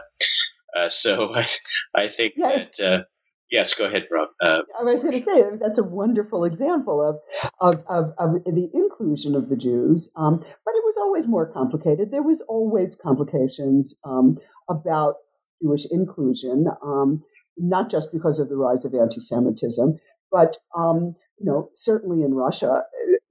[0.78, 1.46] uh so I,
[1.94, 3.04] I think that uh,
[3.50, 4.30] Yes, go ahead, Rob.
[4.42, 8.68] Uh, I was going to say that's a wonderful example of of, of, of the
[8.74, 12.11] inclusion of the Jews, um, but it was always more complicated.
[12.11, 15.16] There was always complications um, about
[15.62, 16.66] Jewish inclusion.
[16.82, 17.22] Um,
[17.56, 19.98] not just because of the rise of anti-Semitism,
[20.30, 22.82] but um, you know, certainly in Russia,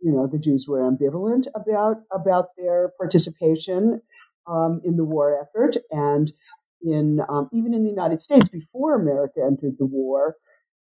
[0.02, 4.02] you know, the Jews were ambivalent about about their participation
[4.48, 6.32] um, in the war effort, and
[6.82, 10.36] in um, even in the United States before America entered the war,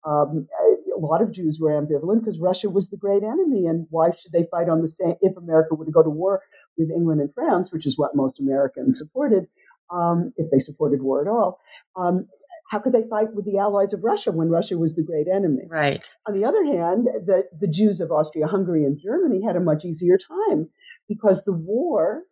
[0.04, 0.46] um,
[0.94, 4.32] a lot of Jews were ambivalent because Russia was the great enemy, and why should
[4.32, 5.14] they fight on the same?
[5.20, 6.42] If America were to go to war
[6.76, 9.46] with England and France, which is what most Americans supported,
[9.90, 11.60] um, if they supported war at all,
[11.96, 12.26] um,
[12.70, 15.64] how could they fight with the allies of Russia when Russia was the great enemy?
[15.68, 16.06] Right.
[16.26, 19.84] On the other hand, the, the Jews of Austria Hungary and Germany had a much
[19.84, 20.68] easier time
[21.08, 22.22] because the war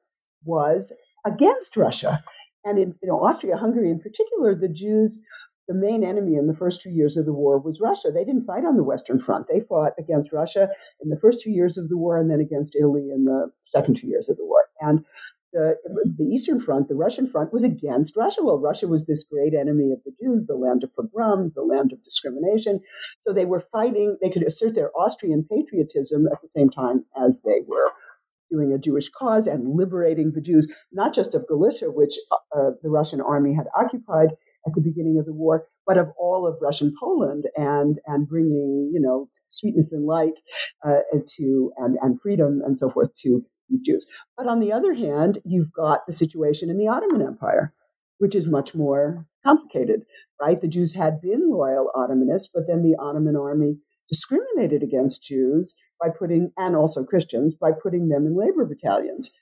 [0.44, 0.92] was
[1.25, 2.25] against Russia.
[2.64, 5.20] And in you know, Austria Hungary in particular, the Jews,
[5.68, 8.11] the main enemy in the first two years of the war was Russia.
[8.12, 9.46] They didn't fight on the Western Front.
[9.48, 10.68] They fought against Russia
[11.01, 13.96] in the first two years of the war and then against Italy in the second
[13.96, 14.62] two years of the war.
[14.81, 15.05] And
[15.53, 15.77] the,
[16.16, 18.40] the Eastern Front, the Russian Front, was against Russia.
[18.42, 21.92] Well, Russia was this great enemy of the Jews, the land of pogroms, the land
[21.92, 22.81] of discrimination.
[23.20, 27.42] So they were fighting, they could assert their Austrian patriotism at the same time as
[27.42, 27.92] they were
[28.52, 32.70] doing a Jewish cause and liberating the Jews, not just of Galicia, which uh, uh
[32.82, 34.30] the Russian army had occupied
[34.66, 38.90] at the beginning of the war, but of all of Russian Poland and, and bringing,
[38.92, 40.40] you know, sweetness and light
[40.86, 41.00] uh,
[41.36, 44.06] to and, and freedom and so forth to these Jews.
[44.36, 47.72] But on the other hand, you've got the situation in the Ottoman Empire,
[48.18, 50.02] which is much more complicated,
[50.40, 50.60] right?
[50.60, 53.78] The Jews had been loyal Ottomanists, but then the Ottoman army
[54.12, 59.35] discriminated against Jews by putting, and also Christians, by putting them in labor battalions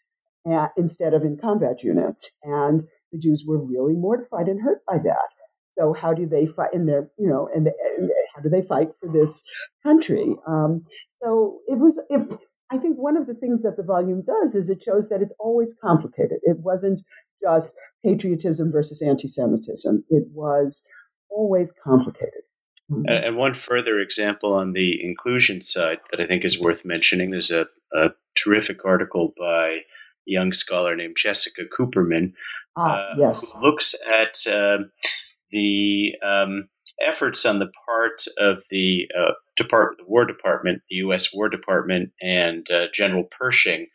[0.51, 2.31] uh, instead of in combat units.
[2.45, 5.29] And the Jews were really mortified and hurt by that.
[5.73, 8.89] So how do they fight in their, you know, and, and how do they fight
[9.01, 9.43] for this
[9.83, 10.37] country?
[10.47, 10.85] Um,
[11.23, 12.23] so it was, it,
[12.71, 15.35] I think one of the things that the volume does is it shows that it's
[15.41, 16.39] always complicated.
[16.43, 17.01] It wasn't
[17.43, 17.73] just
[18.05, 20.83] patriotism versus anti Semitism, it was
[21.31, 22.43] always complicated.
[22.91, 23.05] Mm-hmm.
[23.07, 27.53] And one further example on the inclusion side that I think is worth mentioning there's
[27.53, 29.81] a, a terrific article by a
[30.27, 32.33] young scholar named Jessica Cooperman,
[32.77, 33.49] ah, uh, yes.
[33.49, 34.79] who looks at uh,
[35.53, 36.69] the um,
[37.07, 41.33] efforts on the part of the uh, Department, the War Department, the U.S.
[41.33, 43.87] War Department, and uh, General Pershing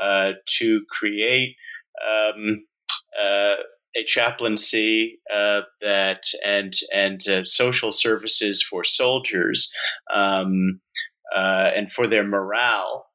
[0.00, 1.56] uh, to create
[2.06, 2.64] um,
[3.20, 3.54] uh,
[3.98, 9.72] a chaplaincy uh, that and and uh, social services for soldiers
[10.14, 10.80] um,
[11.34, 13.06] and for their morale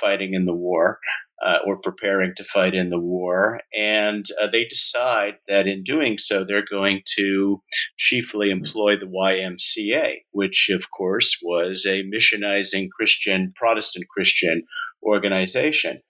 [0.00, 0.98] fighting in the war
[1.44, 3.60] uh, or preparing to fight in the war.
[3.76, 7.62] And uh, they decide that in doing so, they're going to
[7.98, 14.62] chiefly employ the YMCA, which, of course, was a missionizing Christian, Protestant Christian
[15.02, 16.00] organization.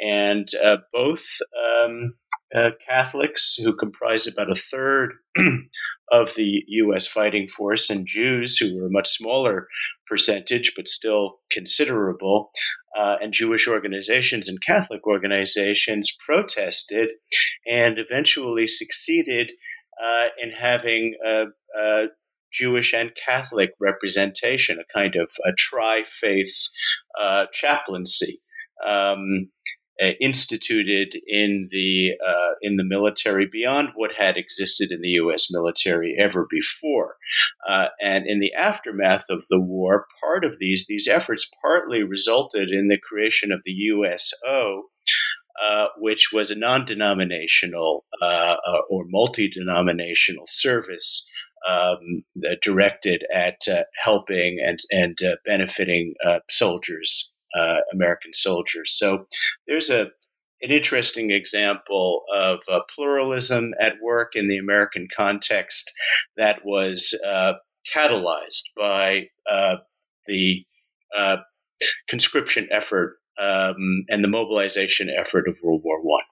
[0.00, 1.26] And uh, both
[1.84, 2.14] um,
[2.56, 5.12] uh, Catholics, who comprised about a third
[6.12, 7.06] of the U.S.
[7.06, 9.68] fighting force, and Jews, who were a much smaller
[10.08, 12.50] percentage but still considerable,
[12.98, 17.10] uh, and Jewish organizations and Catholic organizations protested
[17.70, 19.52] and eventually succeeded
[20.02, 21.44] uh, in having a,
[21.78, 22.06] a,
[22.52, 26.52] Jewish and Catholic representation, a kind of a tri faith
[27.20, 28.42] uh, chaplaincy.
[28.84, 29.50] Um,
[30.02, 35.48] uh, instituted in the uh, in the military beyond what had existed in the U.S.
[35.50, 37.16] military ever before.
[37.68, 42.70] Uh, and in the aftermath of the war, part of these these efforts partly resulted
[42.70, 44.84] in the creation of the USO.
[45.62, 51.28] Uh, which was a non-denominational uh, uh, or multi-denominational service
[51.68, 52.24] um,
[52.62, 53.60] directed at
[54.02, 56.14] helping and and benefiting
[56.48, 58.96] soldiers uh, American soldiers.
[58.96, 59.26] So
[59.66, 60.06] there's a
[60.62, 65.90] an interesting example of uh, pluralism at work in the American context
[66.36, 67.52] that was uh,
[67.94, 69.76] catalyzed by uh,
[70.26, 70.64] the
[71.18, 71.36] uh,
[72.08, 76.24] conscription effort um, and the mobilization effort of World War One.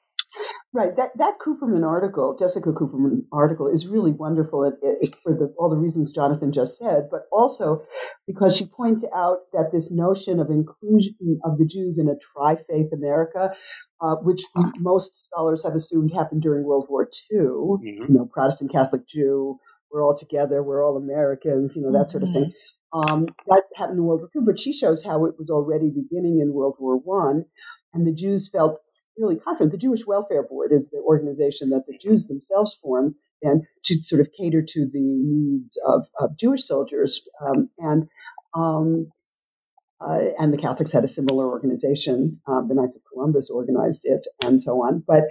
[0.73, 0.95] Right.
[0.97, 5.71] That that Cooperman article, Jessica Cooperman article, is really wonderful it, it, for the, all
[5.71, 7.83] the reasons Jonathan just said, but also
[8.27, 12.93] because she points out that this notion of inclusion of the Jews in a tri-faith
[12.93, 13.51] America,
[14.01, 14.43] uh, which
[14.79, 17.87] most scholars have assumed happened during World War II, mm-hmm.
[17.87, 19.59] you know, Protestant, Catholic, Jew,
[19.91, 22.45] we're all together, we're all Americans, you know, that sort of thing.
[22.45, 23.01] Mm-hmm.
[23.01, 26.41] Um, that happened in World War II, but she shows how it was already beginning
[26.41, 27.45] in World War One,
[27.93, 28.81] and the Jews felt
[29.19, 29.73] really confident.
[29.73, 34.21] The Jewish Welfare Board is the organization that the Jews themselves formed and to sort
[34.21, 37.27] of cater to the needs of, of Jewish soldiers.
[37.41, 38.09] Um, and
[38.55, 39.13] um,
[40.01, 42.41] uh, and the Catholics had a similar organization.
[42.47, 45.03] Um, the Knights of Columbus organized it, and so on.
[45.07, 45.25] But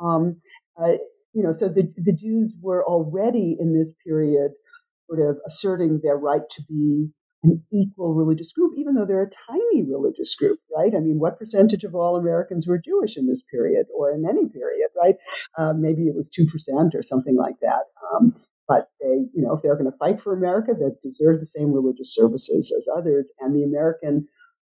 [0.00, 0.40] um,
[0.80, 0.92] uh,
[1.34, 4.52] you know, so the the Jews were already in this period
[5.08, 7.10] sort of asserting their right to be
[7.44, 10.94] an equal religious group, even though they're a tiny religious group, right?
[10.94, 14.48] I mean, what percentage of all Americans were Jewish in this period or in any
[14.48, 15.16] period, right?
[15.58, 17.84] Uh, maybe it was 2% or something like that.
[18.14, 18.34] Um,
[18.66, 21.72] but they, you know, if they're going to fight for America, they deserve the same
[21.72, 23.30] religious services as others.
[23.40, 24.26] And the American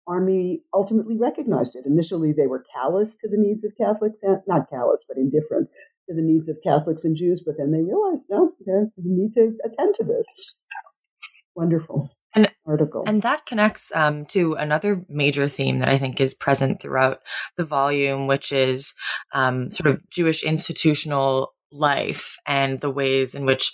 [0.08, 1.86] army ultimately recognized it.
[1.86, 5.70] Initially, they were callous to the needs of Catholics, and not callous, but indifferent
[6.08, 7.44] to the needs of Catholics and Jews.
[7.46, 10.56] But then they realized, no, they need to attend to this.
[11.54, 13.04] Wonderful and, article.
[13.06, 17.20] And that connects um, to another major theme that I think is present throughout
[17.58, 18.94] the volume, which is
[19.34, 23.72] um, sort of Jewish institutional life and the ways in which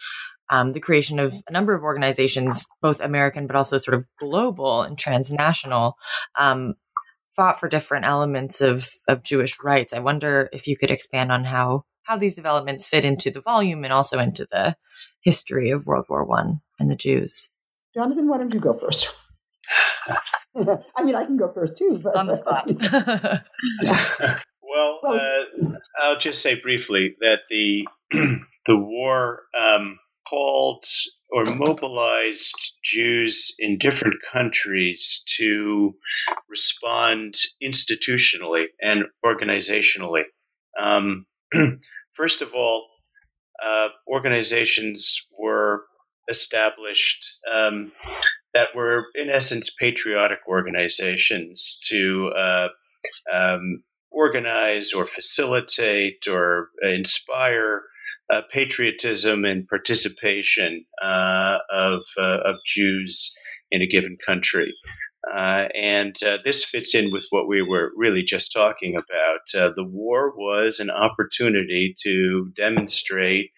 [0.49, 4.81] um, the creation of a number of organizations, both American but also sort of global
[4.81, 5.95] and transnational,
[6.39, 6.75] um,
[7.31, 9.93] fought for different elements of, of Jewish rights.
[9.93, 13.83] I wonder if you could expand on how how these developments fit into the volume
[13.83, 14.77] and also into the
[15.19, 17.51] history of World War One and the Jews.
[17.97, 19.09] Jonathan, why don't you go first?
[20.55, 22.69] I mean, I can go first too, but on the spot.
[24.61, 25.45] well, uh,
[25.99, 27.87] I'll just say briefly that the
[28.67, 29.97] the war um,
[30.29, 30.85] called
[31.31, 35.95] or mobilized Jews in different countries to
[36.47, 37.33] respond
[37.63, 40.23] institutionally and organizationally.
[40.79, 41.25] Um,
[42.13, 42.87] first of all,
[43.65, 45.81] uh, organizations were
[46.29, 47.91] established um,
[48.53, 52.67] that were, in essence, patriotic organizations to uh,
[53.33, 57.83] um, organize or facilitate or inspire
[58.33, 63.33] uh, patriotism and participation uh, of, uh, of Jews
[63.71, 64.73] in a given country.
[65.33, 69.73] Uh, and uh, this fits in with what we were really just talking about.
[69.75, 73.51] The war was an opportunity to demonstrate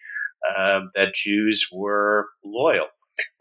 [0.56, 2.86] uh, that Jews were loyal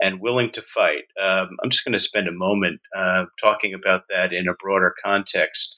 [0.02, 1.04] and willing to fight.
[1.22, 4.94] Um, I'm just going to spend a moment uh, talking about that in a broader
[5.04, 5.78] context.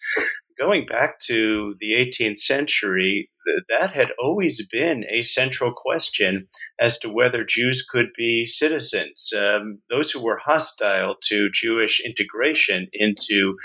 [0.60, 3.30] Going back to the 18th century,
[3.70, 6.48] that had always been a central question
[6.80, 9.34] as to whether Jews could be citizens.
[9.36, 13.56] Um, those who were hostile to Jewish integration into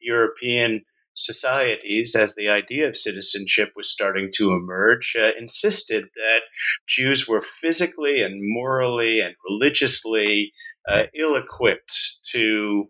[0.00, 0.82] European
[1.20, 6.40] societies, as the idea of citizenship was starting to emerge, uh, insisted that
[6.88, 10.52] Jews were physically and morally and religiously
[10.90, 12.88] uh, ill equipped to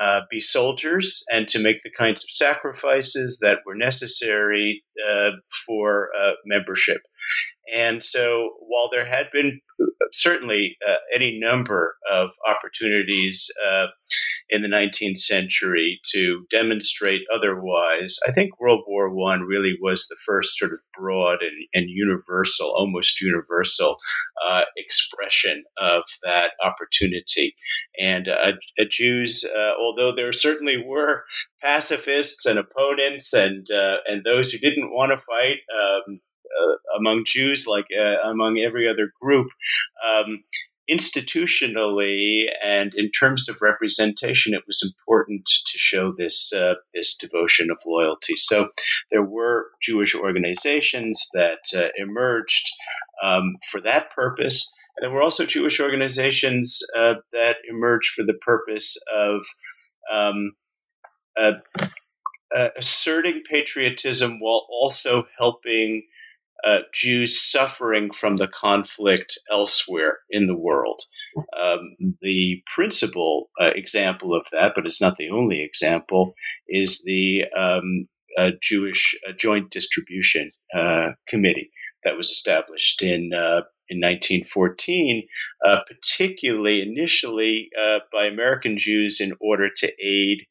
[0.00, 5.30] uh, be soldiers and to make the kinds of sacrifices that were necessary uh,
[5.66, 7.02] for uh, membership.
[7.74, 9.60] And so, while there had been
[10.12, 13.86] certainly uh, any number of opportunities uh,
[14.50, 18.18] in the 19th century to demonstrate otherwise.
[18.26, 22.72] I think World War One really was the first sort of broad and, and universal,
[22.76, 23.96] almost universal
[24.46, 27.56] uh, expression of that opportunity.
[27.98, 28.52] And uh,
[28.90, 31.24] Jews, uh, although there certainly were
[31.62, 35.58] pacifists and opponents and uh, and those who didn't want to fight.
[35.72, 36.31] Um, uh,
[36.98, 39.48] among Jews, like uh, among every other group,
[40.06, 40.44] um,
[40.90, 47.70] institutionally and in terms of representation, it was important to show this uh, this devotion
[47.70, 48.34] of loyalty.
[48.36, 48.70] So
[49.10, 52.68] there were Jewish organizations that uh, emerged
[53.22, 54.72] um, for that purpose.
[54.96, 59.42] And there were also Jewish organizations uh, that emerged for the purpose of
[60.12, 60.52] um,
[61.40, 61.52] uh,
[62.54, 66.02] uh, asserting patriotism while also helping
[66.66, 71.02] uh, Jews suffering from the conflict elsewhere in the world.
[71.60, 76.34] Um, the principal uh, example of that, but it's not the only example,
[76.68, 78.06] is the um,
[78.38, 81.70] uh, Jewish Joint Distribution uh, Committee
[82.04, 85.26] that was established in uh, in 1914,
[85.66, 87.68] uh, particularly initially
[88.10, 90.46] by American Jews in order to aid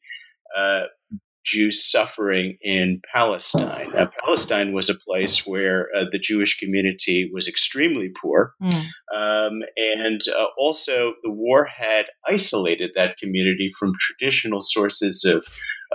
[1.44, 3.90] Jews suffering in Palestine.
[3.94, 8.54] Now, Palestine was a place where uh, the Jewish community was extremely poor.
[8.62, 8.84] Mm.
[9.14, 15.46] Um, and uh, also, the war had isolated that community from traditional sources of,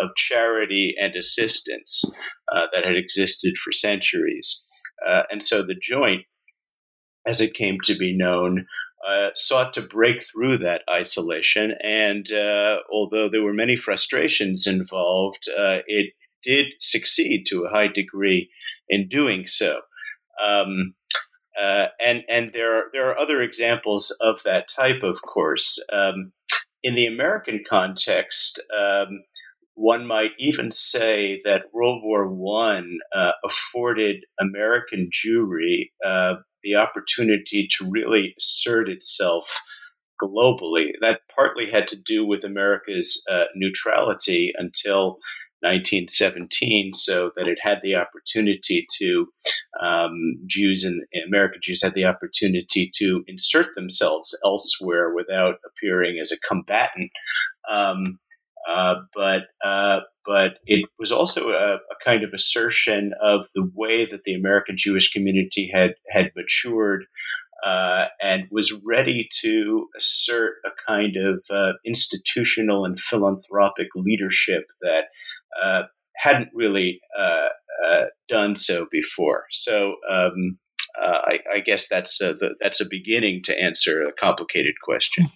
[0.02, 2.04] of charity and assistance
[2.54, 4.66] uh, that had existed for centuries.
[5.08, 6.24] Uh, and so, the joint,
[7.26, 8.66] as it came to be known,
[9.08, 11.74] uh, sought to break through that isolation.
[11.84, 17.88] And uh, although there were many frustrations involved, uh, it did succeed to a high
[17.88, 18.50] degree
[18.90, 19.82] in doing so.
[20.46, 20.94] Um,
[21.60, 25.84] uh, and and there are there are other examples of that type, of course.
[25.92, 26.32] Um,
[26.84, 29.24] in the American context, um,
[29.74, 36.36] one might even say that World War One uh, afforded American Jewry uh,
[36.68, 39.60] the opportunity to really assert itself
[40.22, 40.92] globally.
[41.02, 45.20] That partly had to do with America's uh, neutrality until
[45.62, 49.28] 1917, so that it had the opportunity to,
[49.82, 56.32] um, Jews and American Jews had the opportunity to insert themselves elsewhere without appearing as
[56.32, 57.12] a combatant.
[57.74, 58.20] Um,
[58.70, 64.06] uh, but uh, but it was also a, a, kind of assertion of the way
[64.06, 67.06] that the American Jewish community had had matured
[67.66, 75.06] uh, and was ready to assert a kind of uh, institutional and philanthropic leadership that
[75.64, 75.84] uh,
[76.16, 77.00] hadn't really
[78.28, 79.46] done so before.
[79.52, 80.58] So um,
[81.00, 85.30] I, I, guess that's the, that's a beginning to answer a complicated question.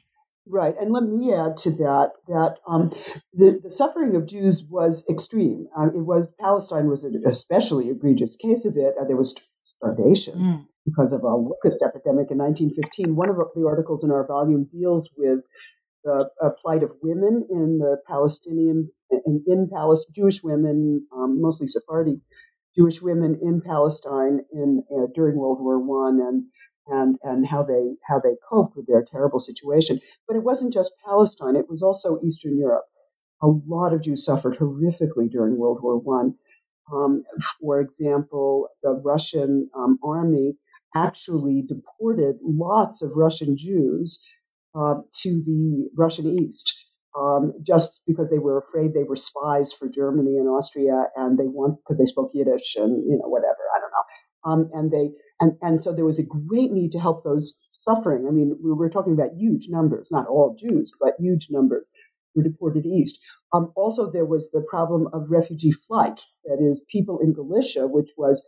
[0.47, 2.91] Right, and let me add to that that um,
[3.33, 5.67] the, the suffering of Jews was extreme.
[5.77, 8.95] Um, it was Palestine was an especially egregious case of it.
[9.07, 9.35] there was
[9.65, 10.35] starvation.
[10.35, 13.15] Mm because of a locust epidemic in 1915.
[13.15, 15.39] One of the articles in our volume deals with
[16.03, 21.67] the uh, plight of women in the Palestinian in, in Palestine, Jewish women, um, mostly
[21.67, 22.21] Sephardi
[22.75, 26.45] Jewish women in Palestine in uh, during World War One, and
[26.87, 29.99] and and how they how they coped with their terrible situation.
[30.27, 32.85] But it wasn't just Palestine; it was also Eastern Europe.
[33.41, 36.35] A lot of Jews suffered horrifically during World War One.
[36.91, 37.23] Um,
[37.59, 40.57] for example, the Russian um, army
[40.95, 44.21] actually deported lots of Russian Jews
[44.75, 46.87] uh, to the Russian East.
[47.17, 51.47] Um, just because they were afraid they were spies for Germany and Austria, and they
[51.47, 54.03] want because they spoke Yiddish and you know whatever I don't know,
[54.49, 55.11] um, and they
[55.41, 58.25] and and so there was a great need to help those suffering.
[58.27, 61.89] I mean, we were talking about huge numbers, not all Jews, but huge numbers
[62.35, 63.19] were deported east.
[63.53, 68.09] Um, also, there was the problem of refugee flight, that is, people in Galicia, which
[68.17, 68.45] was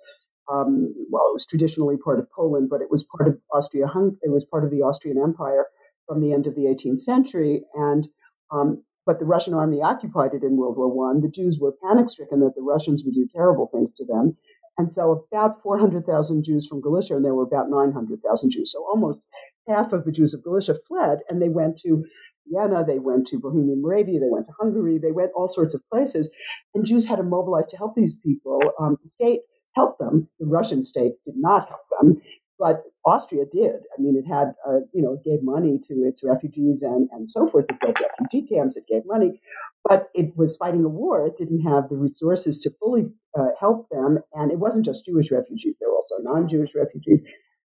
[0.52, 3.88] um, well, it was traditionally part of Poland, but it was part of Austria.
[4.22, 5.66] It was part of the Austrian Empire
[6.08, 8.08] from the end of the 18th century, and
[8.52, 11.22] um, but the Russian army occupied it in World War One.
[11.22, 14.38] The Jews were panic stricken that the Russians would do terrible things to them,
[14.78, 18.72] and so about 400,000 Jews from Galicia, and there were about 900,000 Jews.
[18.72, 19.22] So almost
[19.68, 22.04] half of the Jews of Galicia fled, and they went to
[22.48, 25.82] Vienna, they went to Bohemian Moravia, they went to Hungary, they went all sorts of
[25.92, 26.30] places,
[26.74, 28.62] and Jews had to mobilize to help these people.
[28.80, 29.42] Um, the state
[29.76, 30.28] helped them.
[30.40, 32.22] The Russian state did not help them,
[32.64, 33.76] but Austria did.
[33.93, 37.30] I mean, it had, uh, you know, it gave money to its refugees and, and
[37.30, 37.66] so forth.
[37.68, 39.41] It built refugee camps, it gave money,
[39.84, 41.28] but it was fighting a war.
[41.28, 43.07] It didn't have the resources to fully
[43.38, 44.20] uh, help them.
[44.32, 47.22] And it wasn't just Jewish refugees, there were also non Jewish refugees.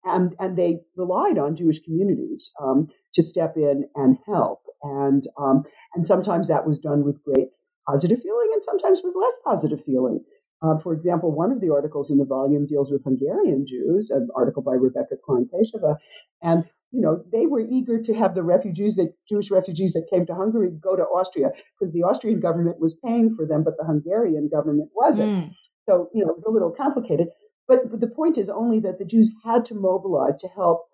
[0.07, 4.63] And, and they relied on Jewish communities um, to step in and help.
[4.83, 5.65] And, um,
[5.95, 7.49] and sometimes that was done with great
[7.87, 10.25] positive feeling and sometimes with less positive feeling.
[10.61, 14.29] Uh, for example, one of the articles in the volume deals with Hungarian Jews, an
[14.35, 15.97] article by Rebekah Klein-Pejšová,
[16.43, 20.27] and you know they were eager to have the refugees, the Jewish refugees that came
[20.27, 23.85] to Hungary, go to Austria because the Austrian government was paying for them, but the
[23.85, 25.29] Hungarian government wasn't.
[25.29, 25.51] Mm.
[25.89, 27.29] So you know it was a little complicated.
[27.69, 30.87] But, but the point is only that the Jews had to mobilize to help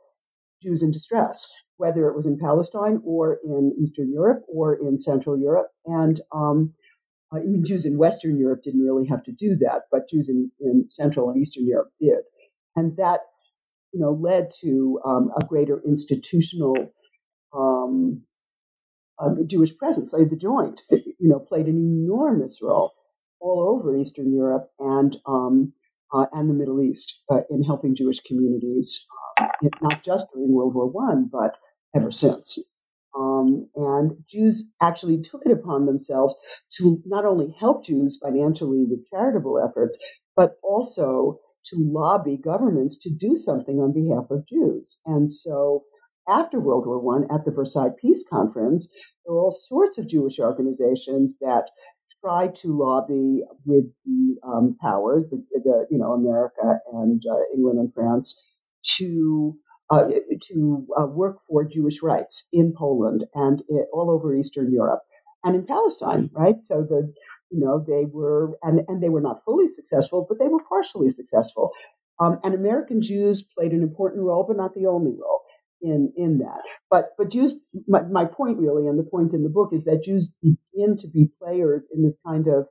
[0.60, 5.38] Jews in distress, whether it was in Palestine or in Eastern Europe or in Central
[5.38, 6.74] Europe, and um,
[7.34, 10.50] uh, even Jews in Western Europe didn't really have to do that, but Jews in,
[10.60, 12.18] in Central and Eastern Europe did.
[12.76, 13.20] And that,
[13.92, 16.92] you know, led to um, a greater institutional
[17.52, 18.22] um,
[19.18, 20.12] uh, Jewish presence.
[20.12, 22.92] Like the Joint, you know, played an enormous role
[23.40, 25.72] all over Eastern Europe and um,
[26.12, 29.06] uh, and the Middle East uh, in helping Jewish communities,
[29.40, 29.46] uh,
[29.82, 31.56] not just during World War One, but
[31.94, 32.58] ever since.
[33.16, 36.34] Um, and Jews actually took it upon themselves
[36.78, 39.98] to not only help Jews financially with charitable efforts,
[40.36, 45.00] but also to lobby governments to do something on behalf of Jews.
[45.06, 45.84] And so
[46.28, 48.88] after World War One, at the Versailles Peace Conference,
[49.24, 51.70] there were all sorts of Jewish organizations that
[52.20, 57.78] tried to lobby with the um, powers, the, the, you know America and uh, England
[57.78, 58.42] and France,
[58.96, 59.56] to
[59.90, 60.08] uh,
[60.48, 65.02] to uh, work for Jewish rights in Poland and it, all over Eastern Europe
[65.44, 66.56] and in Palestine, right?
[66.64, 67.12] So the
[67.50, 71.10] you know they were and and they were not fully successful, but they were partially
[71.10, 71.70] successful.
[72.20, 75.42] Um, and American Jews played an important role, but not the only role
[75.82, 76.62] in in that.
[76.90, 77.54] But but Jews,
[77.86, 81.08] my, my point really, and the point in the book is that Jews begin to
[81.08, 82.66] be players in this kind of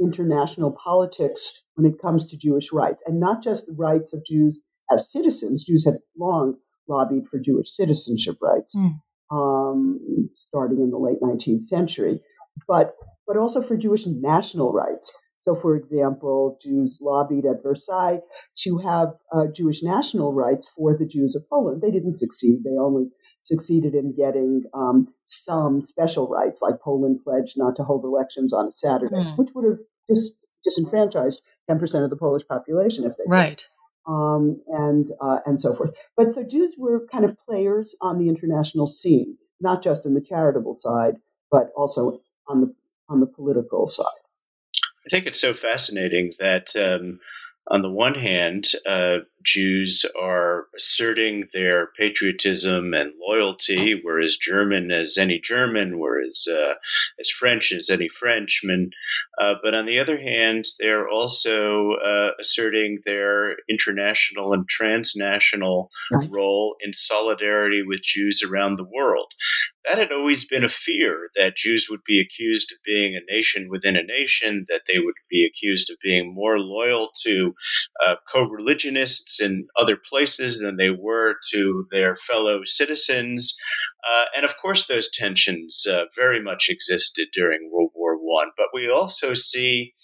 [0.00, 4.62] international politics when it comes to Jewish rights, and not just the rights of Jews
[4.90, 6.56] as citizens, Jews had long
[6.88, 9.00] lobbied for Jewish citizenship rights, mm.
[9.30, 12.20] um, starting in the late 19th century,
[12.68, 12.94] but
[13.26, 15.16] but also for Jewish national rights.
[15.38, 18.20] So, for example, Jews lobbied at Versailles
[18.60, 21.82] to have uh, Jewish national rights for the Jews of Poland.
[21.82, 22.64] They didn't succeed.
[22.64, 23.10] They only
[23.42, 28.68] succeeded in getting um, some special rights, like Poland pledged not to hold elections on
[28.68, 29.36] a Saturday, mm.
[29.36, 29.78] which would have
[30.08, 33.66] just disenfranchised 10% of the Polish population if they right.
[34.06, 35.96] Um, and uh, and so forth.
[36.14, 40.20] But so Jews were kind of players on the international scene, not just in the
[40.20, 41.14] charitable side,
[41.50, 42.74] but also on the
[43.08, 44.04] on the political side.
[45.06, 47.20] I think it's so fascinating that um,
[47.68, 54.90] on the one hand, uh, Jews are asserting their patriotism and loyalty, were as German
[54.90, 56.74] as any German, whereas uh,
[57.20, 58.90] as French as any Frenchman.
[59.40, 66.28] Uh, but on the other hand, they're also uh, asserting their international and transnational right.
[66.30, 69.32] role in solidarity with Jews around the world
[69.84, 73.68] that had always been a fear that Jews would be accused of being a nation
[73.68, 77.54] within a nation, that they would be accused of being more loyal to
[78.06, 83.56] uh, co religionists in other places than they were to their fellow citizens.
[84.08, 88.48] Uh, and of course, those tensions uh, very much existed during World War One.
[88.56, 89.94] But we also see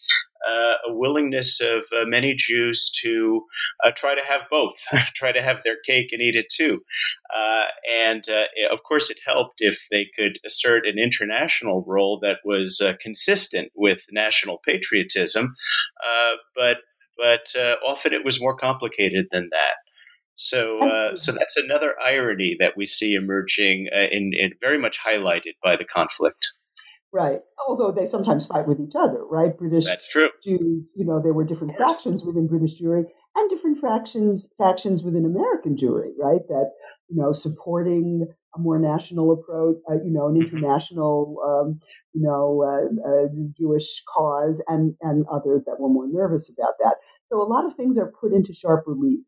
[0.49, 3.45] uh, a willingness of uh, many Jews to
[3.85, 4.74] uh, try to have both,
[5.14, 6.81] try to have their cake and eat it too.
[7.35, 12.39] Uh, and uh, of course, it helped if they could assert an international role that
[12.45, 15.55] was uh, consistent with national patriotism.
[16.57, 16.78] but
[17.20, 17.52] but
[17.86, 19.76] often it was more complicated than that.
[20.42, 24.98] So, uh, so that's another irony that we see emerging, uh, in, in, very much
[24.98, 26.48] highlighted by the conflict.
[27.12, 27.40] Right.
[27.68, 29.56] Although they sometimes fight with each other, right?
[29.56, 30.30] British That's true.
[30.42, 33.04] Jews, you know, there were different factions within British Jewry
[33.36, 36.40] and different factions factions within American Jewry, right?
[36.48, 36.70] That
[37.11, 40.56] you know, supporting a more national approach, uh, you know, an mm-hmm.
[40.56, 41.80] international, um,
[42.12, 46.96] you know, uh, uh, Jewish cause, and and others that were more nervous about that.
[47.28, 49.20] So a lot of things are put into sharp relief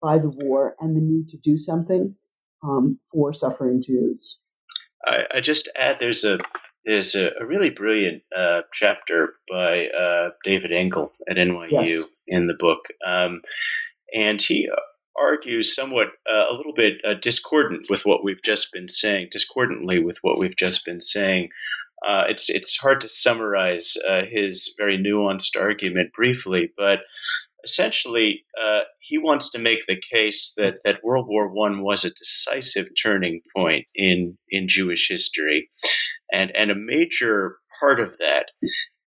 [0.00, 2.14] by the war and the need to do something
[2.62, 4.38] um, for suffering Jews.
[5.06, 6.38] I, I just add there's a
[6.84, 12.04] there's a, a really brilliant uh, chapter by uh, David Engel at NYU yes.
[12.26, 13.40] in the book, um,
[14.14, 14.68] and he
[15.20, 19.98] argues somewhat uh, a little bit uh, discordant with what we've just been saying, discordantly
[19.98, 21.48] with what we've just been saying.
[22.06, 27.00] Uh, it's it's hard to summarize uh, his very nuanced argument briefly, but
[27.64, 32.10] essentially, uh, he wants to make the case that, that World War One was a
[32.10, 35.70] decisive turning point in in Jewish history,
[36.32, 38.46] and and a major part of that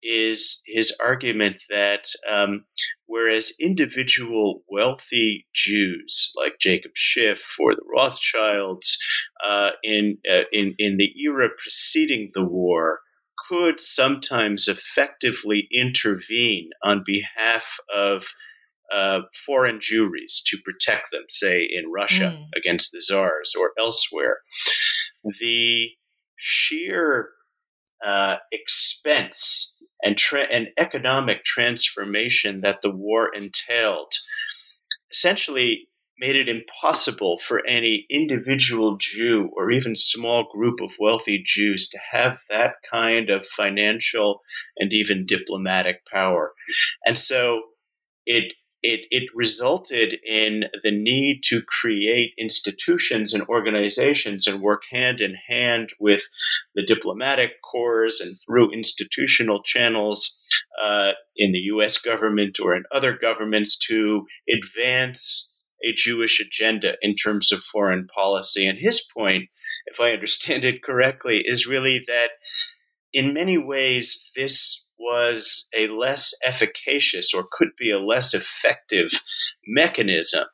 [0.04, 2.66] is his argument that um,
[3.06, 8.98] whereas individual wealthy Jews like Jacob Schiff or the Rothschilds
[9.46, 13.00] uh, in uh, in in the era preceding the war
[13.48, 18.26] could sometimes effectively intervene on behalf of
[18.92, 22.46] uh, foreign Jewries to protect them, say in Russia mm.
[22.56, 24.38] against the czars or elsewhere.
[25.40, 25.90] The
[26.38, 27.30] sheer
[28.06, 29.73] uh, expense
[30.04, 34.14] and, tra- and economic transformation that the war entailed
[35.12, 35.88] essentially
[36.20, 42.00] made it impossible for any individual Jew or even small group of wealthy Jews to
[42.12, 44.42] have that kind of financial
[44.78, 46.54] and even diplomatic power.
[47.06, 47.62] And so
[48.26, 48.54] it
[48.84, 55.36] it, it resulted in the need to create institutions and organizations and work hand in
[55.48, 56.24] hand with
[56.76, 60.38] the diplomatic corps and through institutional channels
[60.84, 67.16] uh, in the US government or in other governments to advance a Jewish agenda in
[67.16, 68.68] terms of foreign policy.
[68.68, 69.46] And his point,
[69.86, 72.32] if I understand it correctly, is really that
[73.14, 79.10] in many ways, this was a less efficacious or could be a less effective
[79.68, 80.46] mechanism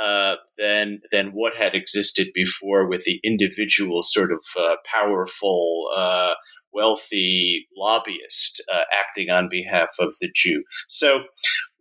[0.00, 6.34] uh, than than what had existed before with the individual sort of uh, powerful, uh,
[6.72, 10.64] wealthy lobbyist uh, acting on behalf of the Jew.
[10.88, 11.24] So,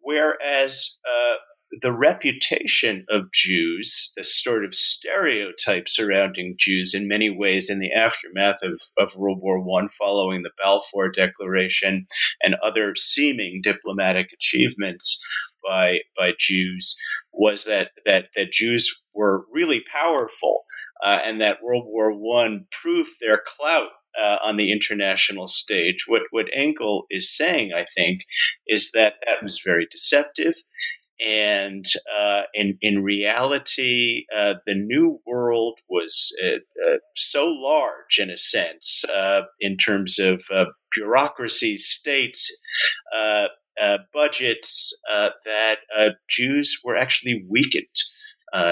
[0.01, 1.35] whereas uh,
[1.71, 7.91] the reputation of Jews, the sort of stereotype surrounding Jews in many ways in the
[7.93, 12.07] aftermath of, of World War I, following the Balfour Declaration
[12.41, 15.23] and other seeming diplomatic achievements
[15.67, 16.99] by by Jews,
[17.33, 20.63] was that that that Jews were really powerful,
[21.03, 22.11] uh, and that World War
[22.43, 23.89] I proved their clout
[24.19, 26.05] uh, on the international stage.
[26.07, 28.21] What what Engel is saying, I think,
[28.67, 30.55] is that that was very deceptive
[31.19, 31.85] and
[32.17, 36.57] uh, in in reality, uh, the New World was uh,
[36.87, 40.65] uh so large, in a sense, uh, in terms of uh,
[40.95, 42.61] bureaucracy, states,
[44.13, 44.97] budgets,
[45.45, 45.79] that
[46.29, 47.85] Jews were actually weakened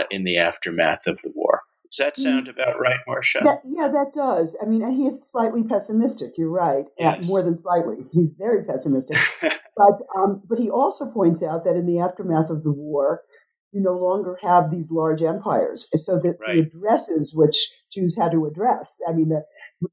[0.10, 1.62] in the aftermath of the war.
[1.92, 3.44] Does that sound about right, Marsha?
[3.44, 4.58] That, yeah, that does.
[4.62, 6.34] I mean, and he is slightly pessimistic.
[6.38, 6.86] You're right.
[7.00, 7.26] Yes.
[7.28, 8.06] more than slightly.
[8.12, 9.18] He's very pessimistic.
[9.42, 13.24] but um, but he also points out that in the aftermath of the war,
[13.72, 15.90] you no longer have these large empires.
[15.96, 16.70] So that right.
[16.72, 18.98] the addresses which Jews had to address.
[19.08, 19.44] I mean, the,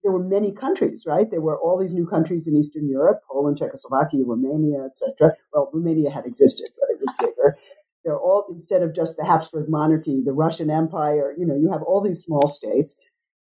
[0.03, 1.31] there were many countries, right?
[1.31, 5.37] There were all these new countries in Eastern Europe: Poland, Czechoslovakia, Romania, etc.
[5.53, 7.57] Well, Romania had existed, but it was bigger
[8.05, 11.35] they're all instead of just the Habsburg monarchy, the Russian Empire.
[11.39, 12.95] You know, you have all these small states,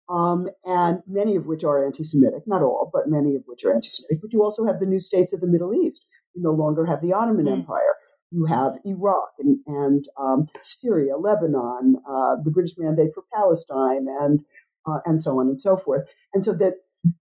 [0.09, 2.43] um, and many of which are anti-Semitic.
[2.47, 4.21] Not all, but many of which are anti-Semitic.
[4.23, 6.07] But you also have the new states of the Middle East.
[6.35, 7.53] You no longer have the Ottoman mm.
[7.53, 7.95] Empire.
[8.31, 14.41] You have Iraq and, and um, Syria, Lebanon, uh, the British Mandate for Palestine, and
[14.87, 16.03] uh, and so on and so forth.
[16.33, 16.75] And so that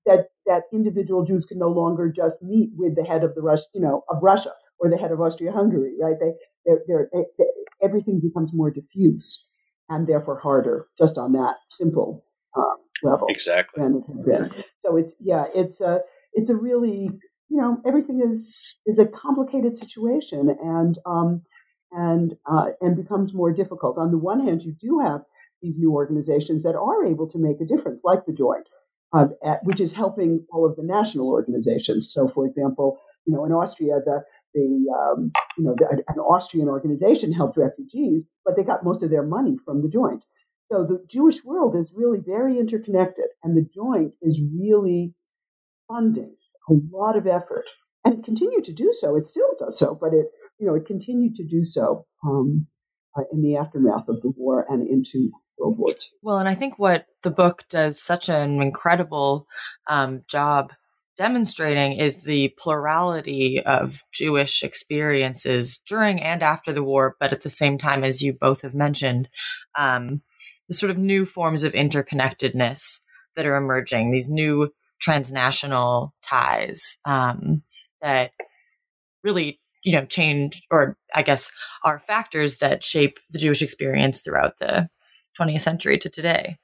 [0.05, 3.63] that that individual Jews can no longer just meet with the head of the Russia,
[3.73, 6.15] you know, of Russia or the head of Austria-Hungary, right?
[6.19, 6.33] They
[6.65, 7.45] they're, they're, they,
[7.83, 9.47] everything becomes more diffuse
[9.89, 12.23] and therefore harder just on that simple
[12.57, 13.27] um, level.
[13.29, 13.83] Exactly.
[13.83, 14.63] Than it had been.
[14.79, 16.01] So it's yeah, it's a
[16.33, 17.09] it's a really
[17.49, 21.41] you know everything is is a complicated situation and um,
[21.91, 23.97] and uh, and becomes more difficult.
[23.97, 25.21] On the one hand, you do have
[25.61, 28.67] these new organizations that are able to make a difference, like the Joint,
[29.13, 32.11] uh, at, which is helping all of the national organizations.
[32.11, 36.67] So, for example, you know, in Austria, the the um, you know the, an Austrian
[36.67, 40.23] organization helped refugees, but they got most of their money from the Joint.
[40.71, 45.13] So the Jewish world is really very interconnected, and the Joint is really
[45.87, 46.35] funding
[46.69, 47.65] a lot of effort,
[48.05, 49.15] and it continued to do so.
[49.15, 50.27] It still does so, but it
[50.59, 52.67] you know it continued to do so um,
[53.17, 55.95] uh, in the aftermath of the war and into World War II.
[56.21, 59.47] Well, and I think what the book does such an incredible
[59.87, 60.73] um, job
[61.17, 67.49] demonstrating is the plurality of Jewish experiences during and after the war, but at the
[67.49, 69.29] same time, as you both have mentioned,
[69.77, 70.21] um,
[70.67, 72.99] the sort of new forms of interconnectedness
[73.35, 77.63] that are emerging, these new transnational ties um,
[78.01, 78.31] that
[79.23, 81.51] really you know change or i guess
[81.83, 84.89] are factors that shape the jewish experience throughout the
[85.39, 86.57] 20th century to today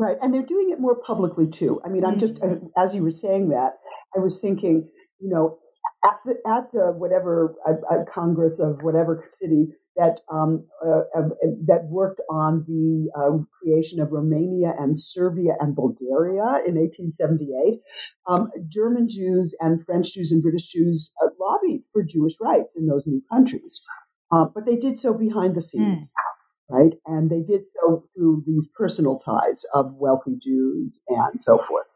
[0.00, 0.16] Right.
[0.22, 1.78] And they're doing it more publicly too.
[1.84, 2.68] I mean, I'm just, mm-hmm.
[2.74, 3.72] as you were saying that,
[4.16, 4.88] I was thinking,
[5.18, 5.58] you know,
[6.06, 11.28] at the, at the whatever uh, Congress of whatever city that um, uh, uh,
[11.66, 17.82] that worked on the uh, creation of Romania and Serbia and Bulgaria in 1878,
[18.26, 22.86] um, German Jews and French Jews and British Jews uh, lobbied for Jewish rights in
[22.86, 23.84] those new countries,
[24.32, 26.06] uh, but they did so behind the scenes.
[26.06, 26.30] Mm
[26.70, 26.92] right?
[27.06, 31.86] And they did so through these personal ties of wealthy Jews and so forth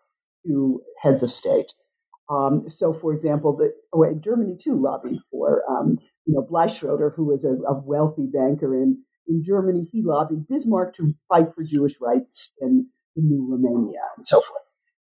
[0.47, 1.73] to heads of state.
[2.31, 7.27] Um, so, for example, the, oh, Germany too lobbied for, um, you know, Bleichroeder, who
[7.27, 11.95] was a, a, wealthy banker in, in Germany, he lobbied Bismarck to fight for Jewish
[12.01, 14.63] rights in the new Romania and so forth.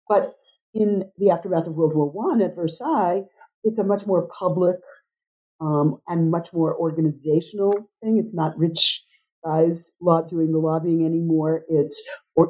[0.08, 0.36] But
[0.74, 3.24] in the aftermath of World War One at Versailles,
[3.64, 4.78] it's a much more public
[5.60, 8.18] um, and much more organizational thing.
[8.18, 9.04] It's not rich
[9.44, 9.92] guys
[10.30, 11.64] doing the lobbying anymore.
[11.70, 12.08] It's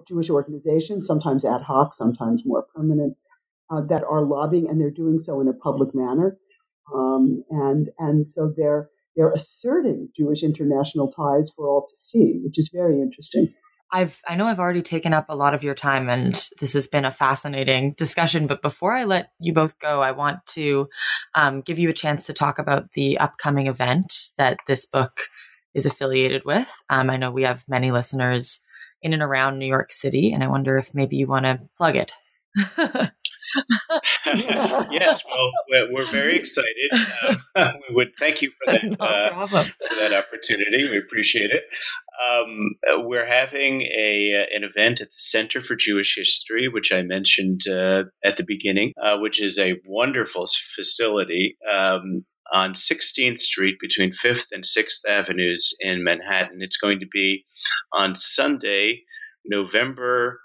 [0.08, 3.16] Jewish organizations, sometimes ad hoc, sometimes more permanent,
[3.72, 6.38] uh, that are lobbying, and they're doing so in a public manner.
[6.94, 12.58] Um, and and so they're they're asserting Jewish international ties for all to see, which
[12.58, 13.54] is very interesting.
[13.92, 16.88] I've I know I've already taken up a lot of your time and this has
[16.88, 18.46] been a fascinating discussion.
[18.46, 20.88] But before I let you both go, I want to
[21.34, 25.22] um, give you a chance to talk about the upcoming event that this book
[25.74, 26.74] is affiliated with.
[26.89, 28.61] Um, I know we have many listeners
[29.01, 31.95] in and around New York City, and I wonder if maybe you want to plug
[31.95, 32.13] it.
[34.26, 35.51] yes, well,
[35.91, 36.91] we're very excited.
[37.55, 40.89] Um, we would thank you for that no uh, for that opportunity.
[40.89, 41.63] We appreciate it.
[42.20, 47.01] Um, we're having a uh, an event at the Center for Jewish History, which I
[47.01, 50.45] mentioned uh, at the beginning, uh, which is a wonderful
[50.76, 56.61] facility um, on 16th Street between 5th and 6th Avenues in Manhattan.
[56.61, 57.45] It's going to be
[57.93, 59.03] on Sunday,
[59.45, 60.41] November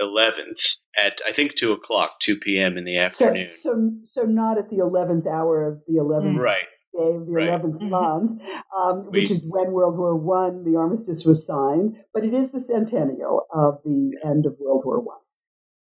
[0.00, 2.76] 11th at I think 2 o'clock, 2 p.m.
[2.76, 3.48] in the afternoon.
[3.48, 6.66] So, so, so not at the 11th hour of the 11th right.
[6.96, 7.48] Day of the right.
[7.48, 7.88] 11th mm-hmm.
[7.90, 8.42] month,
[8.76, 12.60] um, which is when World War One, the armistice was signed, but it is the
[12.60, 15.18] centennial of the end of World War One.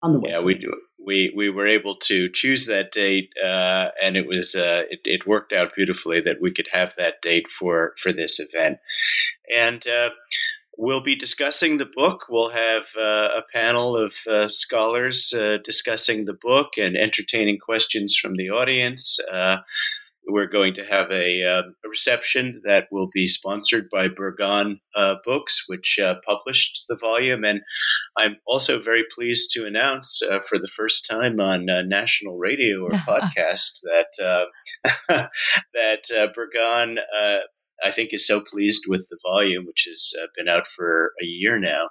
[0.03, 0.73] On the yeah, we do
[1.05, 5.27] we we were able to choose that date, uh, and it was uh, it, it,
[5.27, 8.79] worked out beautifully that we could have that date for for this event.
[9.53, 10.11] And uh,
[10.77, 12.27] we'll be discussing the book.
[12.29, 18.17] We'll have uh, a panel of uh, scholars uh, discussing the book and entertaining questions
[18.17, 19.19] from the audience.
[20.29, 25.17] We're going to have a, um, a, reception that will be sponsored by Berghahn uh,
[25.25, 27.45] Books, which uh, published the volume.
[27.45, 27.61] And
[28.17, 32.91] I'm also very pleased to announce uh, for the first time on national radio or
[33.09, 34.47] podcast that
[35.75, 36.99] that Berghahn
[37.83, 41.25] I think is so pleased with the volume, which has uh, been out for a
[41.25, 41.89] year now,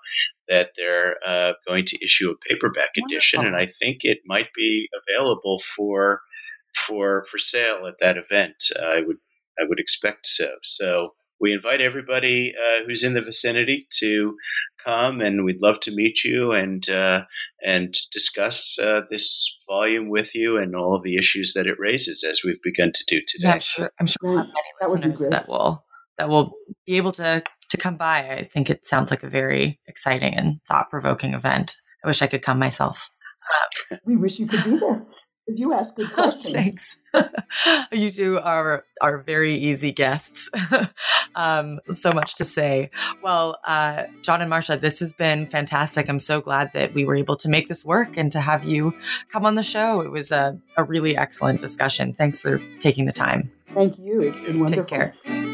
[0.48, 4.90] that they're uh, going to issue a paperback edition, and I think it might be
[5.08, 6.22] available for
[6.78, 8.56] for for sale at that event.
[8.82, 9.18] I would
[9.60, 10.50] I would expect so.
[10.64, 14.36] So we invite everybody uh, who's in the vicinity to
[14.84, 17.26] come, and we'd love to meet you and uh,
[17.64, 22.24] and discuss uh, this volume with you and all of the issues that it raises,
[22.24, 23.48] as we've begun to do today.
[23.48, 23.92] Yeah, I'm sure.
[24.00, 25.86] I'm sure we'll have many that listeners that will
[26.18, 26.54] that will
[26.86, 28.30] be able to to come by.
[28.30, 31.78] I think it sounds like a very exciting and thought provoking event.
[32.04, 33.10] I wish I could come myself.
[34.06, 35.06] we wish you could be there
[35.48, 36.54] because you ask good questions.
[36.54, 37.00] Thanks.
[37.92, 40.50] you two are are very easy guests.
[41.36, 42.92] um, so much to say.
[43.24, 46.10] Well, uh, John and Marsha, this has been fantastic.
[46.10, 48.94] I'm so glad that we were able to make this work and to have you
[49.32, 50.02] come on the show.
[50.02, 52.14] It was a, a really excellent discussion.
[52.14, 53.52] Thanks for taking the time.
[53.74, 54.22] Thank you.
[54.22, 54.84] It's been wonderful.
[54.84, 54.88] Take
[55.24, 55.47] care.